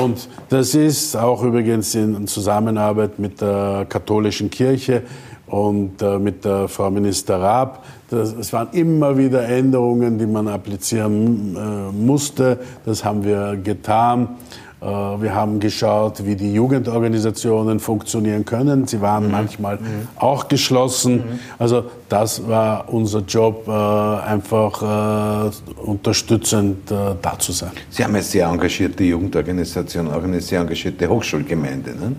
Und 0.00 0.28
das 0.48 0.74
ist 0.74 1.16
auch 1.16 1.42
übrigens 1.42 1.94
in 1.94 2.26
Zusammenarbeit 2.26 3.18
mit 3.18 3.40
der 3.40 3.86
katholischen 3.88 4.50
Kirche 4.50 5.02
und 5.46 6.02
äh, 6.02 6.18
mit 6.18 6.44
der 6.44 6.68
Frau 6.68 6.90
Minister 6.90 7.40
Raab. 7.40 7.84
Das, 8.14 8.32
es 8.32 8.52
waren 8.52 8.68
immer 8.72 9.16
wieder 9.18 9.46
Änderungen, 9.48 10.18
die 10.18 10.26
man 10.26 10.48
applizieren 10.48 11.56
äh, 11.56 11.92
musste. 11.92 12.58
Das 12.84 13.04
haben 13.04 13.24
wir 13.24 13.56
getan. 13.56 14.28
Äh, 14.80 14.86
wir 14.86 15.34
haben 15.34 15.60
geschaut, 15.60 16.24
wie 16.24 16.36
die 16.36 16.52
Jugendorganisationen 16.52 17.80
funktionieren 17.80 18.44
können. 18.44 18.86
Sie 18.86 19.00
waren 19.00 19.26
mhm. 19.26 19.30
manchmal 19.30 19.76
mhm. 19.76 20.08
auch 20.16 20.48
geschlossen. 20.48 21.16
Mhm. 21.16 21.38
Also 21.58 21.84
das 22.08 22.46
war 22.46 22.92
unser 22.92 23.20
Job, 23.20 23.66
äh, 23.66 23.70
einfach 23.70 25.52
unterstützend 25.84 26.90
da 26.90 27.38
zu 27.38 27.52
sein. 27.52 27.72
Sie 27.90 28.04
haben 28.04 28.14
eine 28.14 28.22
sehr 28.22 28.46
engagierte 28.46 29.04
Jugendorganisation, 29.04 30.08
auch 30.10 30.22
eine 30.22 30.40
sehr 30.40 30.60
engagierte 30.60 31.08
Hochschulgemeinde. 31.08 31.90
Ne? 31.90 32.16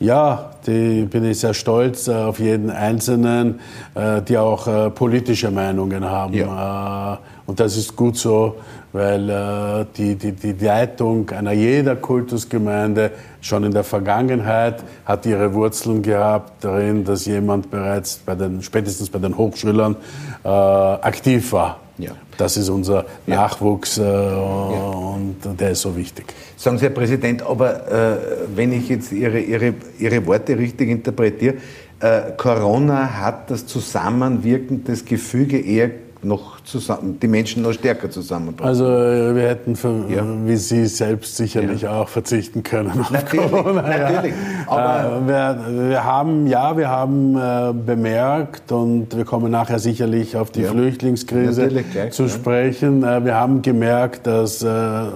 Ja, 0.00 0.52
die 0.66 1.02
bin 1.02 1.26
ich 1.26 1.40
sehr 1.40 1.52
stolz 1.52 2.08
äh, 2.08 2.14
auf 2.14 2.38
jeden 2.38 2.70
Einzelnen, 2.70 3.60
äh, 3.94 4.22
die 4.22 4.38
auch 4.38 4.66
äh, 4.66 4.88
politische 4.88 5.50
Meinungen 5.50 6.02
haben. 6.02 6.32
Ja. 6.32 7.18
Und 7.44 7.60
das 7.60 7.76
ist 7.76 7.94
gut 7.96 8.16
so, 8.16 8.56
weil 8.92 9.86
die, 9.96 10.14
die, 10.14 10.32
die 10.32 10.52
Leitung 10.52 11.28
einer 11.30 11.50
jeder 11.50 11.96
Kultusgemeinde 11.96 13.10
schon 13.40 13.64
in 13.64 13.72
der 13.72 13.82
Vergangenheit 13.82 14.84
hat 15.04 15.26
ihre 15.26 15.52
Wurzeln 15.52 16.00
gehabt 16.00 16.64
darin, 16.64 17.04
dass 17.04 17.26
jemand 17.26 17.72
bereits 17.72 18.20
bei 18.24 18.36
den, 18.36 18.62
spätestens 18.62 19.10
bei 19.10 19.18
den 19.18 19.36
Hochschülern 19.36 19.96
aktiv 20.44 21.52
war. 21.52 21.78
Ja. 22.00 22.12
Das 22.36 22.56
ist 22.56 22.68
unser 22.68 23.04
ja. 23.26 23.36
Nachwuchs 23.36 23.98
äh, 23.98 24.02
ja. 24.02 24.36
und 24.36 25.36
der 25.58 25.70
ist 25.70 25.82
so 25.82 25.96
wichtig. 25.96 26.32
Sagen 26.56 26.78
Sie, 26.78 26.84
Herr 26.84 26.90
Präsident, 26.90 27.42
aber 27.42 27.88
äh, 27.90 28.16
wenn 28.54 28.72
ich 28.72 28.88
jetzt 28.88 29.12
Ihre, 29.12 29.40
Ihre, 29.40 29.74
Ihre 29.98 30.26
Worte 30.26 30.58
richtig 30.58 30.88
interpretiere, 30.88 31.54
äh, 32.00 32.32
Corona 32.36 33.20
hat 33.20 33.50
das 33.50 33.66
Zusammenwirken 33.66 34.84
des 34.84 35.04
Gefüge 35.04 35.58
eher 35.58 35.90
noch 36.22 36.60
zusammen, 36.64 37.18
die 37.20 37.28
Menschen 37.28 37.62
noch 37.62 37.72
stärker 37.72 38.10
zusammenbringen. 38.10 38.68
Also 38.68 38.86
äh, 38.86 39.34
wir 39.34 39.48
hätten, 39.48 39.76
für, 39.76 40.04
ja. 40.08 40.24
wie 40.44 40.56
Sie 40.56 40.86
selbst 40.86 41.36
sicherlich 41.36 41.82
ja. 41.82 42.00
auch 42.00 42.08
verzichten 42.08 42.62
können 42.62 43.00
auf 43.00 43.10
natürlich, 43.10 43.50
Corona. 43.50 43.82
Natürlich. 43.82 44.34
Ja. 44.66 44.72
Aber 44.72 45.16
äh, 45.16 45.28
wir, 45.28 45.88
wir, 45.88 46.04
haben, 46.04 46.46
ja, 46.46 46.76
wir 46.76 46.88
haben 46.88 47.36
äh, 47.36 47.72
bemerkt 47.72 48.72
und 48.72 49.16
wir 49.16 49.24
kommen 49.24 49.50
nachher 49.50 49.78
sicherlich 49.78 50.36
auf 50.36 50.50
die 50.50 50.64
Flüchtlingskrise 50.64 51.68
gleich, 51.68 52.12
zu 52.12 52.28
sprechen. 52.28 53.02
Äh, 53.02 53.24
wir 53.24 53.34
haben 53.34 53.62
gemerkt, 53.62 54.26
dass, 54.26 54.62
äh, 54.62 54.66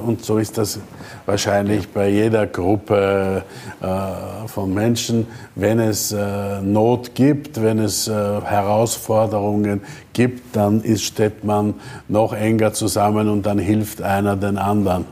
und 0.04 0.24
so 0.24 0.38
ist 0.38 0.58
das 0.58 0.78
wahrscheinlich 1.26 1.88
bei 1.88 2.08
jeder 2.08 2.46
Gruppe 2.46 3.42
äh, 3.80 3.86
von 4.48 4.72
Menschen, 4.74 5.26
wenn 5.54 5.78
es 5.80 6.14
Not 6.62 7.14
gibt, 7.14 7.62
wenn 7.62 7.78
es 7.78 8.08
Herausforderungen 8.08 9.82
gibt, 10.12 10.56
dann 10.56 10.82
ist, 10.82 10.93
steht 11.02 11.44
man 11.44 11.74
noch 12.08 12.32
enger 12.32 12.72
zusammen 12.72 13.28
und 13.28 13.46
dann 13.46 13.58
hilft 13.58 14.02
einer 14.02 14.36
den 14.36 14.58
anderen. 14.58 15.04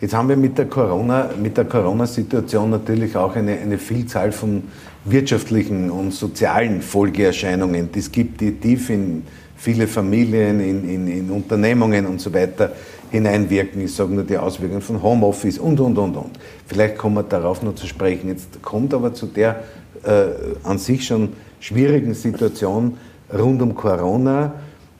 Jetzt 0.00 0.14
haben 0.14 0.28
wir 0.28 0.36
mit 0.36 0.58
der 0.58 0.66
Corona, 0.66 1.30
mit 1.40 1.56
der 1.56 1.64
Corona-Situation 1.64 2.70
natürlich 2.70 3.16
auch 3.16 3.34
eine, 3.36 3.52
eine 3.58 3.78
Vielzahl 3.78 4.32
von 4.32 4.64
wirtschaftlichen 5.04 5.90
und 5.90 6.12
sozialen 6.12 6.82
Folgeerscheinungen. 6.82 7.90
Das 7.92 8.10
gibt, 8.10 8.40
die 8.40 8.52
tief 8.52 8.90
in 8.90 9.22
viele 9.56 9.86
Familien, 9.86 10.60
in, 10.60 10.88
in, 10.88 11.08
in 11.08 11.30
Unternehmungen 11.30 12.06
und 12.06 12.20
so 12.20 12.32
weiter 12.34 12.72
hineinwirken. 13.10 13.80
Ich 13.82 13.94
sage 13.94 14.12
nur 14.12 14.24
die 14.24 14.36
Auswirkungen 14.36 14.82
von 14.82 15.02
Homeoffice 15.02 15.58
und, 15.58 15.80
und, 15.80 15.96
und, 15.96 16.16
und. 16.16 16.38
Vielleicht 16.66 16.98
kommen 16.98 17.16
wir 17.16 17.22
darauf 17.22 17.62
noch 17.62 17.74
zu 17.74 17.86
sprechen. 17.86 18.28
Jetzt 18.28 18.60
kommt 18.62 18.92
aber 18.92 19.14
zu 19.14 19.26
der 19.26 19.62
äh, 20.02 20.26
an 20.64 20.78
sich 20.78 21.06
schon 21.06 21.30
schwierigen 21.60 22.12
Situation 22.12 22.98
rund 23.32 23.62
um 23.62 23.74
Corona 23.74 24.52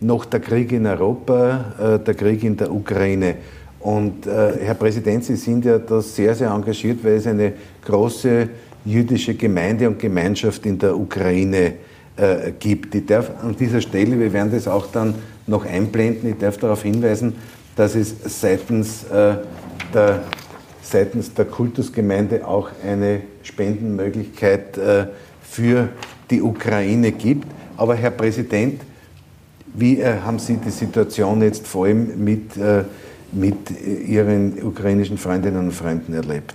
noch 0.04 0.26
der 0.26 0.40
Krieg 0.40 0.73
in 0.73 0.87
Europa, 0.87 1.64
äh, 1.78 1.99
der 1.99 2.14
Krieg 2.14 2.44
in 2.44 2.56
der 2.56 2.70
Ukraine. 2.70 3.37
Und 3.80 4.26
äh, 4.26 4.58
Herr 4.61 4.75
Präsident, 4.75 5.25
Sie 5.25 5.37
sind 5.37 5.64
ja 5.64 5.78
da 5.78 6.00
sehr, 6.00 6.34
sehr 6.34 6.50
engagiert, 6.50 7.02
weil 7.02 7.14
es 7.14 7.26
eine 7.26 7.52
große 7.84 8.49
jüdische 8.84 9.34
Gemeinde 9.34 9.88
und 9.88 9.99
Gemeinschaft 9.99 10.64
in 10.66 10.78
der 10.78 10.96
Ukraine 10.96 11.75
äh, 12.16 12.52
gibt. 12.58 12.94
Ich 12.94 13.06
darf 13.06 13.30
an 13.42 13.56
dieser 13.56 13.80
Stelle, 13.80 14.18
wir 14.18 14.32
werden 14.32 14.52
das 14.52 14.68
auch 14.68 14.87
dann 14.92 15.14
noch 15.46 15.64
einblenden, 15.64 16.30
ich 16.30 16.38
darf 16.38 16.58
darauf 16.58 16.82
hinweisen, 16.82 17.34
dass 17.76 17.94
es 17.96 18.14
seitens, 18.40 19.04
der, 19.11 20.23
seitens 20.80 21.34
der 21.34 21.44
Kultusgemeinde 21.44 22.46
auch 22.46 22.70
eine 22.87 23.23
Spendenmöglichkeit 23.42 24.78
für 25.42 25.88
die 26.30 26.40
Ukraine 26.40 27.11
gibt. 27.11 27.49
Aber 27.76 27.96
Herr 27.96 28.12
Präsident, 28.12 28.80
wie 29.75 30.00
äh, 30.00 30.21
haben 30.25 30.38
Sie 30.38 30.57
die 30.57 30.71
Situation 30.71 31.43
jetzt 31.43 31.66
vor 31.66 31.87
allem 31.87 32.25
mit, 32.25 32.57
äh, 32.57 32.85
mit 33.33 33.57
Ihren 34.07 34.62
ukrainischen 34.62 35.19
Freundinnen 35.19 35.59
und 35.59 35.73
Freunden 35.73 36.14
erlebt? 36.14 36.54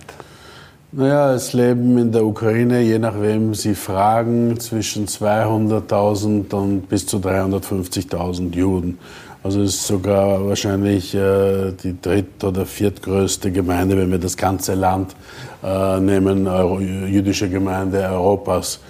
Naja, 0.92 1.34
es 1.34 1.52
leben 1.52 1.98
in 1.98 2.10
der 2.10 2.24
Ukraine, 2.24 2.80
je 2.80 2.98
nachdem 2.98 3.54
Sie 3.54 3.76
fragen, 3.76 4.58
zwischen 4.58 5.06
200.000 5.06 6.52
und 6.52 6.88
bis 6.88 7.06
zu 7.06 7.18
350.000 7.18 8.56
Juden. 8.56 8.98
Also 9.42 9.62
es 9.62 9.76
ist 9.76 9.86
sogar 9.86 10.44
wahrscheinlich 10.46 11.14
äh, 11.14 11.72
die 11.72 12.00
dritt- 12.00 12.42
oder 12.42 12.66
viertgrößte 12.66 13.52
Gemeinde, 13.52 13.96
wenn 13.96 14.10
wir 14.10 14.18
das 14.18 14.36
ganze 14.36 14.74
Land 14.74 15.14
äh, 15.62 16.00
nehmen, 16.00 16.46
jüdische 17.06 17.48
Gemeinde 17.48 18.00
Europas. 18.00 18.80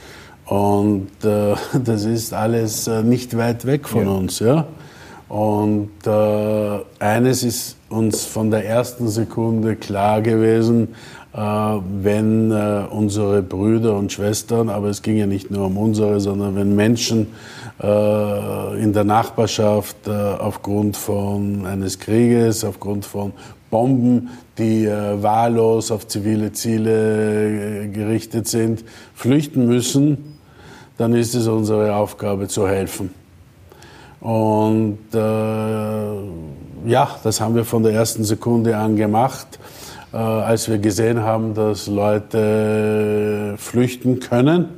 Und 0.51 1.11
äh, 1.23 1.55
das 1.85 2.05
ist 2.05 2.35
alles 2.35 2.89
äh, 2.89 3.05
nicht 3.05 3.37
weit 3.37 3.67
weg 3.67 3.89
von 3.89 4.03
ja. 4.03 4.11
uns. 4.11 4.41
Ja? 4.41 4.67
Und 5.29 5.91
äh, 6.05 6.79
eines 6.99 7.45
ist 7.45 7.77
uns 7.89 8.25
von 8.25 8.51
der 8.51 8.67
ersten 8.67 9.09
Sekunde 9.09 9.77
klar 9.77 10.23
gewesen, 10.23 10.89
äh, 11.33 11.39
wenn 11.39 12.51
äh, 12.51 12.83
unsere 12.91 13.43
Brüder 13.43 13.97
und 13.97 14.11
Schwestern, 14.11 14.71
aber 14.71 14.89
es 14.89 15.03
ging 15.03 15.19
ja 15.19 15.27
nicht 15.27 15.53
nur 15.53 15.67
um 15.67 15.79
unsere, 15.79 16.19
sondern 16.19 16.57
wenn 16.57 16.75
Menschen 16.75 17.29
äh, 17.81 18.83
in 18.83 18.93
der 18.93 19.05
Nachbarschaft 19.05 20.09
aufgrund 20.09 20.97
von 20.97 21.65
eines 21.65 22.01
Krieges, 22.01 22.65
aufgrund 22.65 23.05
von 23.05 23.33
Bomben, 23.71 24.31
die 24.59 24.89
wahllos 24.89 25.93
auf 25.93 26.09
zivile 26.09 26.53
Ziele 26.53 27.89
gerichtet 27.93 28.49
sind, 28.49 28.85
flüchten 29.15 29.67
müssen, 29.67 30.30
dann 31.01 31.15
ist 31.15 31.35
es 31.35 31.47
unsere 31.47 31.95
Aufgabe 31.95 32.47
zu 32.47 32.69
helfen. 32.69 33.15
Und 34.21 34.99
äh, 35.15 36.89
ja, 36.91 37.17
das 37.25 37.41
haben 37.41 37.55
wir 37.55 37.65
von 37.65 37.83
der 37.83 37.93
ersten 37.93 38.23
Sekunde 38.23 38.77
an 38.77 38.97
gemacht, 38.97 39.59
äh, 40.13 40.19
als 40.19 40.69
wir 40.69 40.77
gesehen 40.77 41.23
haben, 41.23 41.55
dass 41.55 41.87
Leute 41.87 43.55
flüchten 43.57 44.21
können. 44.21 44.69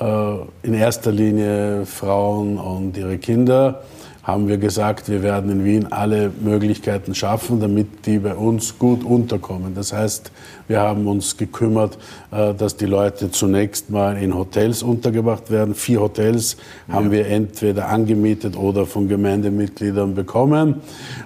Äh, 0.00 0.36
in 0.62 0.72
erster 0.72 1.12
Linie 1.12 1.84
Frauen 1.84 2.56
und 2.56 2.96
ihre 2.96 3.18
Kinder 3.18 3.82
haben 4.26 4.48
wir 4.48 4.58
gesagt, 4.58 5.08
wir 5.08 5.22
werden 5.22 5.52
in 5.52 5.64
Wien 5.64 5.92
alle 5.92 6.32
Möglichkeiten 6.40 7.14
schaffen, 7.14 7.60
damit 7.60 8.06
die 8.06 8.18
bei 8.18 8.34
uns 8.34 8.76
gut 8.76 9.04
unterkommen. 9.04 9.76
Das 9.76 9.92
heißt, 9.92 10.32
wir 10.66 10.80
haben 10.80 11.06
uns 11.06 11.36
gekümmert, 11.36 11.96
äh, 12.32 12.52
dass 12.52 12.76
die 12.76 12.86
Leute 12.86 13.30
zunächst 13.30 13.88
mal 13.88 14.16
in 14.16 14.34
Hotels 14.34 14.82
untergebracht 14.82 15.52
werden. 15.52 15.76
Vier 15.76 16.00
Hotels 16.00 16.56
haben 16.90 17.12
wir 17.12 17.28
entweder 17.28 17.88
angemietet 17.88 18.56
oder 18.56 18.84
von 18.84 19.06
Gemeindemitgliedern 19.06 20.16
bekommen. 20.16 20.80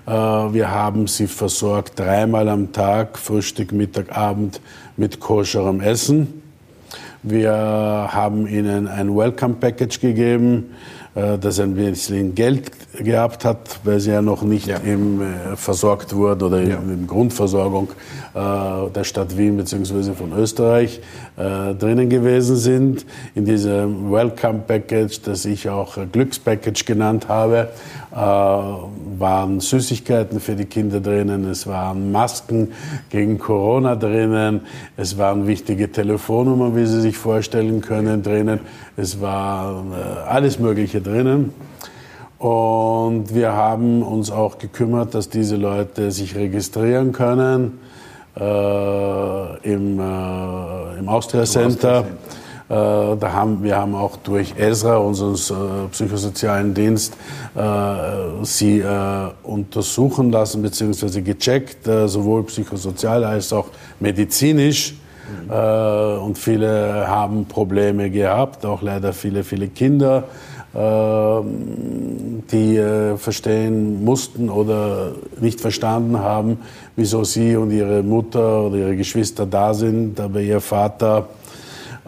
Äh, 0.07 0.11
wir 0.11 0.71
haben 0.71 1.07
sie 1.07 1.27
versorgt 1.27 1.99
dreimal 1.99 2.51
am 2.51 2.71
Tag, 2.73 3.17
Frühstück, 3.17 3.73
Mittag, 3.73 4.15
Abend 4.15 4.61
mit 4.99 5.21
koscherem 5.21 5.81
Essen. 5.81 6.43
Wir 7.23 7.53
haben 7.53 8.47
ihnen 8.47 8.89
ein 8.89 9.17
Welcome 9.17 9.55
Package 9.55 10.01
gegeben 10.01 10.67
dass 11.39 11.59
er 11.59 11.65
ein 11.65 11.75
bisschen 11.75 12.35
Geld 12.35 12.71
gehabt 12.99 13.45
hat, 13.45 13.81
weil 13.85 14.01
sie 14.01 14.11
ja 14.11 14.23
noch 14.23 14.43
nicht 14.43 14.67
ja. 14.67 14.79
Im, 14.79 15.23
äh, 15.23 15.57
versorgt 15.57 16.15
wurde 16.15 16.47
oder 16.47 16.63
ja. 16.63 16.77
in, 16.77 16.93
in 16.93 17.07
Grundversorgung 17.07 17.89
äh, 18.35 18.91
der 18.95 19.05
Stadt 19.05 19.37
Wien 19.37 19.57
bzw. 19.57 20.13
von 20.13 20.33
Österreich 20.37 21.01
äh, 21.37 21.75
drinnen 21.75 22.09
gewesen 22.09 22.57
sind. 22.57 23.07
In 23.35 23.45
diesem 23.45 24.11
Welcome 24.11 24.63
Package, 24.67 25.23
das 25.23 25.45
ich 25.45 25.69
auch 25.69 25.99
Glückspackage 26.13 26.85
genannt 26.85 27.29
habe, 27.29 27.69
äh, 28.13 28.17
waren 28.17 29.61
Süßigkeiten 29.61 30.41
für 30.41 30.57
die 30.57 30.65
Kinder 30.65 31.01
drinnen, 31.01 31.45
es 31.49 31.67
waren 31.67 32.11
Masken 32.11 32.73
gegen 33.11 33.39
Corona 33.39 33.95
drinnen, 33.95 34.63
es 34.97 35.17
waren 35.17 35.47
wichtige 35.47 35.93
Telefonnummern, 35.93 36.75
wie 36.75 36.87
Sie 36.87 37.01
sich 37.01 37.17
vorstellen 37.17 37.81
können, 37.81 38.23
drinnen, 38.23 38.61
es 39.01 39.21
war 39.21 39.83
äh, 39.93 40.29
alles 40.29 40.59
Mögliche 40.59 41.01
drinnen. 41.01 41.53
Und 42.39 43.35
wir 43.35 43.53
haben 43.53 44.03
uns 44.03 44.31
auch 44.31 44.59
gekümmert, 44.59 45.15
dass 45.15 45.29
diese 45.29 45.57
Leute 45.57 46.11
sich 46.11 46.35
registrieren 46.37 47.13
können 47.13 47.81
äh, 48.37 49.73
im, 49.73 49.99
äh, 50.01 50.99
im 50.99 51.09
Austria 51.09 51.45
Center. 51.45 52.05
Äh, 52.71 52.73
da 53.17 53.33
haben, 53.33 53.65
wir 53.65 53.77
haben 53.77 53.97
auch 53.97 54.17
durch 54.17 54.55
ESRA, 54.57 54.99
unseren 54.99 55.35
äh, 55.35 55.89
psychosozialen 55.91 56.73
Dienst, 56.73 57.15
äh, 57.57 57.63
sie 58.43 58.85
untersuchen 59.43 60.31
lassen 60.31 60.63
bzw. 60.63 61.21
gecheckt, 61.21 61.85
sowohl 62.07 62.45
psychosozial 62.45 63.25
als 63.25 63.53
auch 63.53 63.67
medizinisch. 63.99 64.95
Mhm. 65.49 66.23
Und 66.25 66.39
viele 66.39 67.07
haben 67.09 67.47
Probleme 67.47 68.11
gehabt, 68.11 68.65
auch 68.65 68.83
leider 68.83 69.13
viele, 69.13 69.45
viele 69.45 69.69
Kinder 69.69 70.25
die 72.53 72.77
äh, 72.77 73.17
verstehen 73.17 74.05
mussten 74.05 74.49
oder 74.49 75.13
nicht 75.41 75.61
verstanden 75.61 76.21
haben, 76.21 76.59
wieso 76.95 77.25
sie 77.25 77.57
und 77.57 77.73
ihre 77.73 78.03
Mutter 78.03 78.63
oder 78.67 78.77
ihre 78.77 78.97
Geschwister 78.97 79.47
da 79.47 79.75
sind, 79.75 80.21
aber 80.21 80.41
ihr 80.41 80.61
Vater 80.61 81.29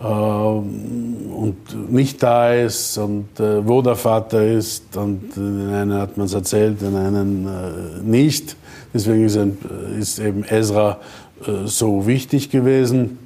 äh, 0.00 0.04
und 0.04 1.90
nicht 1.90 2.22
da 2.22 2.52
ist 2.54 2.98
und 2.98 3.40
äh, 3.40 3.66
wo 3.66 3.82
der 3.82 3.96
Vater 3.96 4.44
ist. 4.44 4.96
Und 4.96 5.34
den 5.36 5.70
einen 5.70 5.94
hat 5.94 6.16
man 6.16 6.26
es 6.26 6.34
erzählt, 6.34 6.80
den 6.80 6.94
einen 6.96 8.08
nicht. 8.08 8.56
Deswegen 8.94 9.24
ist, 9.24 9.38
ein, 9.38 9.58
ist 9.98 10.18
eben 10.18 10.44
Ezra 10.48 10.98
so 11.64 12.06
wichtig 12.06 12.50
gewesen. 12.50 13.18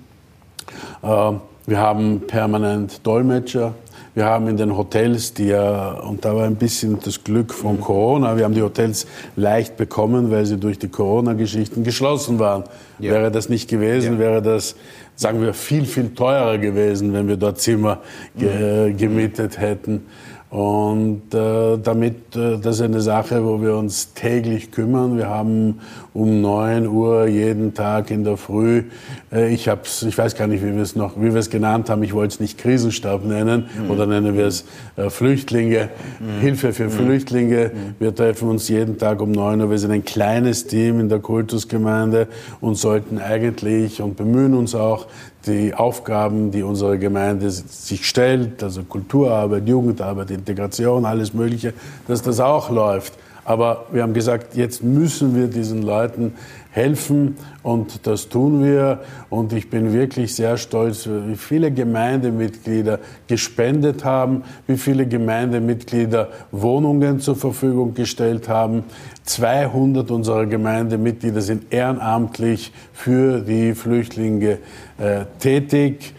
wir 1.02 1.78
haben 1.78 2.22
permanent 2.26 3.06
Dolmetscher 3.06 3.74
wir 4.16 4.24
haben 4.24 4.48
in 4.48 4.56
den 4.56 4.74
Hotels, 4.78 5.34
die 5.34 5.48
ja, 5.48 5.90
und 5.90 6.24
da 6.24 6.34
war 6.34 6.46
ein 6.46 6.56
bisschen 6.56 6.98
das 7.04 7.22
Glück 7.22 7.52
von 7.52 7.82
Corona, 7.82 8.34
wir 8.38 8.44
haben 8.44 8.54
die 8.54 8.62
Hotels 8.62 9.06
leicht 9.36 9.76
bekommen, 9.76 10.30
weil 10.30 10.46
sie 10.46 10.56
durch 10.56 10.78
die 10.78 10.88
Corona-Geschichten 10.88 11.84
geschlossen 11.84 12.38
waren. 12.38 12.64
Ja. 12.98 13.12
Wäre 13.12 13.30
das 13.30 13.50
nicht 13.50 13.68
gewesen, 13.68 14.14
ja. 14.14 14.18
wäre 14.18 14.40
das, 14.40 14.74
sagen 15.16 15.42
wir, 15.42 15.52
viel, 15.52 15.84
viel 15.84 16.14
teurer 16.14 16.56
gewesen, 16.56 17.12
wenn 17.12 17.28
wir 17.28 17.36
dort 17.36 17.60
Zimmer 17.60 17.98
ge 18.38 18.88
mhm. 18.88 18.96
gemietet 18.96 19.60
hätten. 19.60 20.06
Und 20.56 21.34
äh, 21.34 21.76
damit, 21.76 22.34
äh, 22.34 22.56
das 22.56 22.76
ist 22.76 22.80
eine 22.80 23.02
Sache, 23.02 23.44
wo 23.44 23.60
wir 23.60 23.76
uns 23.76 24.14
täglich 24.14 24.70
kümmern. 24.70 25.18
Wir 25.18 25.28
haben 25.28 25.80
um 26.14 26.40
9 26.40 26.86
Uhr 26.86 27.26
jeden 27.26 27.74
Tag 27.74 28.10
in 28.10 28.24
der 28.24 28.38
Früh, 28.38 28.84
äh, 29.30 29.52
ich, 29.52 29.68
hab's, 29.68 30.02
ich 30.02 30.16
weiß 30.16 30.34
gar 30.34 30.46
nicht, 30.46 30.64
wie 30.64 30.74
wir 30.74 30.80
es 30.80 30.96
noch, 30.96 31.20
wie 31.20 31.34
wir 31.34 31.40
es 31.40 31.50
genannt 31.50 31.90
haben, 31.90 32.02
ich 32.02 32.14
wollte 32.14 32.36
es 32.36 32.40
nicht 32.40 32.56
Krisenstab 32.56 33.22
nennen 33.26 33.66
mhm. 33.84 33.90
oder 33.90 34.06
nennen 34.06 34.34
wir 34.34 34.46
es 34.46 34.64
äh, 34.96 35.10
Flüchtlinge, 35.10 35.90
mhm. 36.20 36.40
Hilfe 36.40 36.72
für 36.72 36.84
mhm. 36.84 36.90
Flüchtlinge. 36.90 37.72
Mhm. 37.74 37.94
Wir 37.98 38.14
treffen 38.14 38.48
uns 38.48 38.66
jeden 38.70 38.96
Tag 38.96 39.20
um 39.20 39.32
9 39.32 39.60
Uhr. 39.60 39.70
Wir 39.70 39.78
sind 39.78 39.90
ein 39.90 40.06
kleines 40.06 40.66
Team 40.66 41.00
in 41.00 41.10
der 41.10 41.18
Kultusgemeinde 41.18 42.28
und 42.62 42.76
sollten 42.76 43.18
eigentlich 43.18 44.00
und 44.00 44.16
bemühen 44.16 44.54
uns 44.54 44.74
auch, 44.74 45.06
die 45.46 45.74
Aufgaben, 45.74 46.50
die 46.50 46.62
unsere 46.62 46.98
Gemeinde 46.98 47.50
sich 47.50 48.06
stellt, 48.06 48.62
also 48.62 48.82
Kulturarbeit, 48.82 49.66
Jugendarbeit, 49.66 50.30
Integration, 50.30 51.04
alles 51.04 51.34
Mögliche, 51.34 51.72
dass 52.08 52.22
das 52.22 52.40
auch 52.40 52.70
läuft. 52.70 53.14
Aber 53.44 53.86
wir 53.92 54.02
haben 54.02 54.12
gesagt, 54.12 54.56
jetzt 54.56 54.82
müssen 54.82 55.36
wir 55.36 55.46
diesen 55.46 55.82
Leuten 55.82 56.34
helfen 56.76 57.38
und 57.62 58.06
das 58.06 58.28
tun 58.28 58.62
wir. 58.62 59.00
Und 59.30 59.54
ich 59.54 59.70
bin 59.70 59.94
wirklich 59.94 60.34
sehr 60.34 60.58
stolz, 60.58 61.08
wie 61.08 61.36
viele 61.36 61.72
Gemeindemitglieder 61.72 63.00
gespendet 63.26 64.04
haben, 64.04 64.44
wie 64.66 64.76
viele 64.76 65.06
Gemeindemitglieder 65.06 66.28
Wohnungen 66.52 67.18
zur 67.20 67.34
Verfügung 67.34 67.94
gestellt 67.94 68.48
haben. 68.50 68.84
200 69.24 70.10
unserer 70.10 70.44
Gemeindemitglieder 70.44 71.40
sind 71.40 71.72
ehrenamtlich 71.72 72.72
für 72.92 73.40
die 73.40 73.74
Flüchtlinge 73.74 74.58
äh, 74.98 75.24
tätig. 75.40 76.14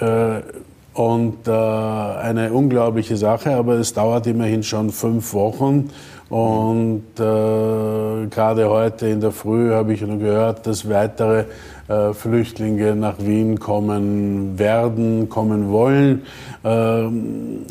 Äh, 0.00 0.40
und 0.92 1.46
äh, 1.46 1.50
eine 1.52 2.52
unglaubliche 2.52 3.16
Sache, 3.16 3.54
aber 3.54 3.74
es 3.74 3.94
dauert 3.94 4.26
immerhin 4.26 4.64
schon 4.64 4.90
fünf 4.90 5.32
Wochen. 5.32 5.90
Und 6.30 7.02
äh, 7.18 8.26
gerade 8.28 8.70
heute 8.70 9.08
in 9.08 9.20
der 9.20 9.32
Früh 9.32 9.72
habe 9.72 9.92
ich 9.92 10.00
noch 10.00 10.18
gehört, 10.18 10.64
dass 10.64 10.88
weitere 10.88 11.46
äh, 11.88 12.12
Flüchtlinge 12.12 12.94
nach 12.94 13.16
Wien 13.18 13.58
kommen 13.58 14.56
werden, 14.56 15.28
kommen 15.28 15.72
wollen. 15.72 16.22
Ähm, 16.62 17.66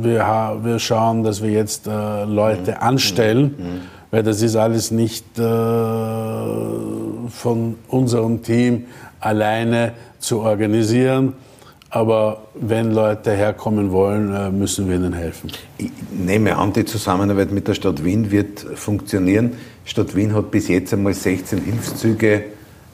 wir, 0.00 0.56
wir, 0.62 0.78
schauen, 0.78 1.24
dass 1.24 1.42
wir 1.42 1.50
jetzt 1.50 1.88
äh, 1.88 2.24
Leute 2.26 2.70
mhm. 2.70 2.76
anstellen, 2.78 3.54
mhm. 3.58 3.64
mhm. 3.64 3.80
weil 4.12 4.22
das 4.22 4.40
ist 4.40 4.54
alles 4.54 4.92
nicht 4.92 5.26
äh, 5.36 5.42
von 7.28 7.74
unserem 7.88 8.40
Team 8.44 8.84
alleine 9.18 9.94
zu 10.20 10.42
organisieren. 10.42 11.32
Aber 11.90 12.42
wenn 12.54 12.92
Leute 12.92 13.32
herkommen 13.32 13.90
wollen, 13.90 14.32
äh, 14.32 14.50
müssen 14.50 14.88
wir 14.88 14.94
ihnen 14.94 15.12
helfen. 15.12 15.50
Ich 15.76 15.90
nehme 16.12 16.56
an, 16.56 16.72
die 16.72 16.84
Zusammenarbeit 16.84 17.50
mit 17.50 17.66
der 17.66 17.74
Stadt 17.74 18.04
Wien 18.04 18.30
wird 18.30 18.60
funktionieren. 18.60 19.54
Stadt 19.84 20.14
Wien 20.14 20.32
hat 20.32 20.52
bis 20.52 20.68
jetzt 20.68 20.92
einmal 20.92 21.14
16 21.14 21.62
Hilfszüge 21.62 22.44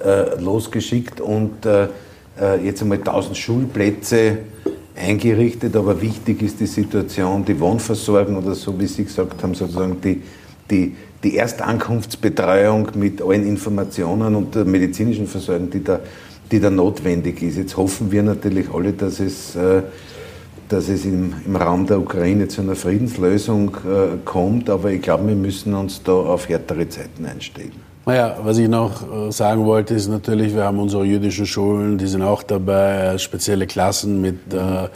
äh, 0.03 0.41
losgeschickt 0.41 1.21
und 1.21 1.67
äh, 1.67 1.89
äh 2.41 2.65
jetzt 2.65 2.81
einmal 2.81 2.99
1000 2.99 3.37
Schulplätze 3.37 4.39
eingerichtet. 4.97 5.77
Aber 5.77 6.01
wichtig 6.01 6.41
ist 6.41 6.59
die 6.61 6.67
Situation, 6.67 7.45
die 7.45 7.61
Wohnversorgung 7.61 8.37
oder 8.37 8.55
so, 8.55 8.81
wie 8.81 8.87
Sie 8.87 9.05
gesagt 9.05 9.43
haben, 9.43 9.55
sozusagen 9.55 10.01
die, 10.01 10.23
die, 10.71 10.97
die 11.23 11.37
Erstankunftsbetreuung 11.37 12.89
mit 12.95 13.21
allen 13.21 13.47
Informationen 13.47 14.35
und 14.35 14.55
der 14.55 14.65
medizinischen 14.65 15.27
Versorgung, 15.27 15.69
die 15.69 15.85
da 15.85 16.01
die 16.51 16.61
da 16.61 16.71
notwendig 16.71 17.43
ist. 17.43 17.57
Jetzt 17.57 17.77
hoffen 17.77 18.13
wir 18.13 18.23
natürlich 18.23 18.73
alle, 18.73 18.93
dass 18.93 19.21
es, 19.21 19.57
äh, 19.57 19.83
dass 20.69 20.89
es 20.89 21.05
im, 21.05 21.35
im 21.45 21.57
Raum 21.57 21.87
der 21.87 22.01
Ukraine 22.01 22.49
zu 22.49 22.63
einer 22.63 22.77
Friedenslösung 22.77 23.77
äh, 23.77 24.17
kommt, 24.25 24.71
aber 24.71 24.91
ich 24.91 25.03
glaube, 25.03 25.29
wir 25.29 25.37
müssen 25.37 25.75
uns 25.75 26.03
da 26.03 26.13
auf 26.13 26.49
härtere 26.49 26.89
Zeiten 26.89 27.25
einstellen. 27.27 27.87
Naja, 28.09 28.37
was 28.41 28.59
ich 28.59 28.69
noch 28.69 29.03
äh, 29.03 29.33
sagen 29.33 29.65
wollte, 29.65 29.95
ist 29.95 30.07
natürlich, 30.07 30.55
wir 30.55 30.63
haben 30.63 30.79
unsere 30.79 31.05
jüdischen 31.05 31.45
Schulen, 31.45 31.99
die 31.99 32.07
sind 32.07 32.23
auch 32.23 32.45
dabei, 32.45 33.19
spezielle 33.19 33.67
Klassen 33.67 34.21
mit 34.21 34.55
äh, 34.55 34.89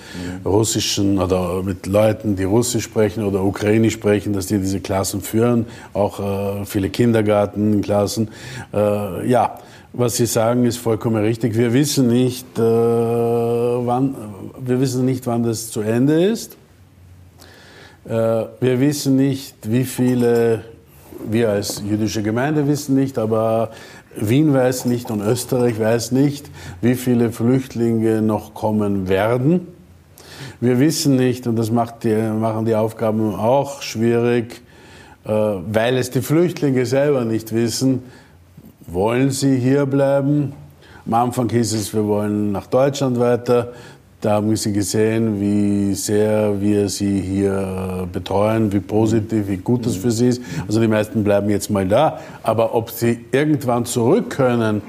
russischen 0.45 1.19
oder 1.19 1.61
mit 1.65 1.89
Leuten, 1.89 2.37
die 2.37 2.45
Russisch 2.45 2.85
sprechen 2.85 3.25
oder 3.25 3.43
Ukrainisch 3.43 3.95
sprechen, 3.95 4.33
dass 4.33 4.47
die 4.47 4.59
diese 4.59 4.79
Klassen 4.79 5.23
führen, 5.23 5.67
auch 5.93 6.21
äh, 6.21 6.65
viele 6.67 6.89
Kindergartenklassen. 6.89 8.29
Äh, 8.73 9.29
ja, 9.29 9.59
was 9.93 10.17
Sie 10.17 10.27
sagen, 10.27 10.65
ist 10.65 10.79
vollkommen 10.79 11.23
richtig. 11.23 11.57
Wir 11.57 11.73
wissen 11.73 12.07
nicht, 12.07 12.47
äh, 12.59 12.63
wann, 12.63 14.15
wir 14.59 14.81
wissen 14.81 15.05
nicht, 15.05 15.27
wann 15.27 15.43
das 15.43 15.71
zu 15.71 15.81
Ende 15.81 16.25
ist. 16.25 16.57
Äh, 18.05 18.11
wir 18.11 18.81
wissen 18.81 19.17
nicht, 19.17 19.57
wie 19.71 19.85
viele 19.85 20.65
wir 21.29 21.51
als 21.51 21.83
jüdische 21.87 22.23
Gemeinde 22.23 22.67
wissen 22.67 22.95
nicht, 22.95 23.19
aber 23.19 23.71
Wien 24.17 24.55
weiß 24.55 24.87
nicht 24.87 25.11
und 25.11 25.21
Österreich 25.21 25.79
weiß 25.79 26.13
nicht, 26.13 26.51
wie 26.81 26.95
viele 26.95 27.31
Flüchtlinge 27.31 28.23
noch 28.23 28.55
kommen 28.55 29.09
werden. 29.09 29.67
Wir 30.61 30.79
wissen 30.79 31.17
nicht, 31.17 31.47
und 31.47 31.57
das 31.57 31.71
die, 32.03 32.15
machen 32.15 32.65
die 32.65 32.75
Aufgaben 32.75 33.35
auch 33.35 33.83
schwierig, 33.83 34.63
äh, 35.25 35.31
weil 35.31 35.97
es 35.97 36.11
die 36.11 36.23
Flüchtlinge 36.23 36.87
selber 36.87 37.25
nicht 37.25 37.53
wissen, 37.53 38.03
wollen 38.87 39.31
sie 39.31 39.57
hier 39.57 39.87
bleiben? 39.87 40.53
Am 41.07 41.15
Anfang 41.15 41.49
hieß 41.49 41.73
es, 41.73 41.95
wir 41.95 42.07
wollen 42.07 42.53
nach 42.53 42.67
Deutschland 42.67 43.19
weiter. 43.19 43.73
Da 44.21 44.33
haben 44.33 44.55
sie 44.55 44.73
gesehen, 44.73 45.41
wie 45.41 45.95
sehr 45.95 46.61
wir 46.61 46.91
sie 46.91 47.21
hier 47.21 48.07
betreuen, 48.13 48.71
wie 48.71 48.81
positiv, 48.81 49.49
wie 49.49 49.57
gut 49.57 49.87
das 49.87 49.97
für 49.97 50.11
sie 50.11 50.29
ist. 50.29 50.43
Also 50.69 50.79
die 50.79 50.89
meisten 50.89 51.25
bleiben 51.25 51.49
jetzt 51.49 51.71
mal 51.71 51.89
da. 51.89 52.21
Aber 52.43 52.75
ob 52.75 52.91
sie 52.91 53.25
irgendwann 53.33 53.87
zurück 53.87 54.29
können, 54.29 54.83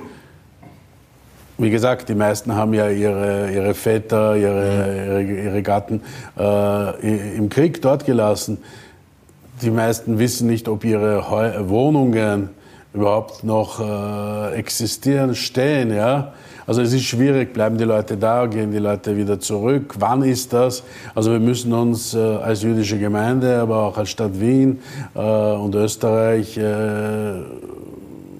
wie 1.57 1.69
gesagt, 1.69 2.09
die 2.09 2.15
meisten 2.15 2.55
haben 2.55 2.73
ja 2.73 2.89
ihre, 2.89 3.51
ihre 3.53 3.73
Väter, 3.73 4.35
ihre, 4.35 5.05
ihre, 5.05 5.23
ihre 5.23 5.61
Gatten 5.61 6.01
äh, 6.37 7.37
im 7.37 7.49
Krieg 7.49 7.81
dort 7.81 8.05
gelassen. 8.05 8.57
Die 9.61 9.69
meisten 9.69 10.19
wissen 10.19 10.47
nicht, 10.47 10.67
ob 10.67 10.83
ihre 10.83 11.69
Wohnungen 11.69 12.49
überhaupt 12.93 13.43
noch 13.43 13.79
äh, 13.79 14.55
existieren, 14.55 15.35
stehen. 15.35 15.93
Ja? 15.93 16.33
Also 16.67 16.81
es 16.81 16.93
ist 16.93 17.03
schwierig, 17.03 17.53
bleiben 17.53 17.77
die 17.77 17.83
Leute 17.83 18.17
da, 18.17 18.45
gehen 18.45 18.71
die 18.71 18.77
Leute 18.77 19.17
wieder 19.17 19.39
zurück, 19.39 19.95
wann 19.99 20.23
ist 20.23 20.53
das? 20.53 20.83
Also 21.15 21.31
wir 21.31 21.39
müssen 21.39 21.73
uns 21.73 22.13
äh, 22.13 22.19
als 22.19 22.63
jüdische 22.63 22.99
Gemeinde, 22.99 23.59
aber 23.59 23.83
auch 23.83 23.97
als 23.97 24.09
Stadt 24.09 24.39
Wien 24.39 24.79
äh, 25.15 25.19
und 25.19 25.73
Österreich 25.75 26.57
äh, 26.57 27.41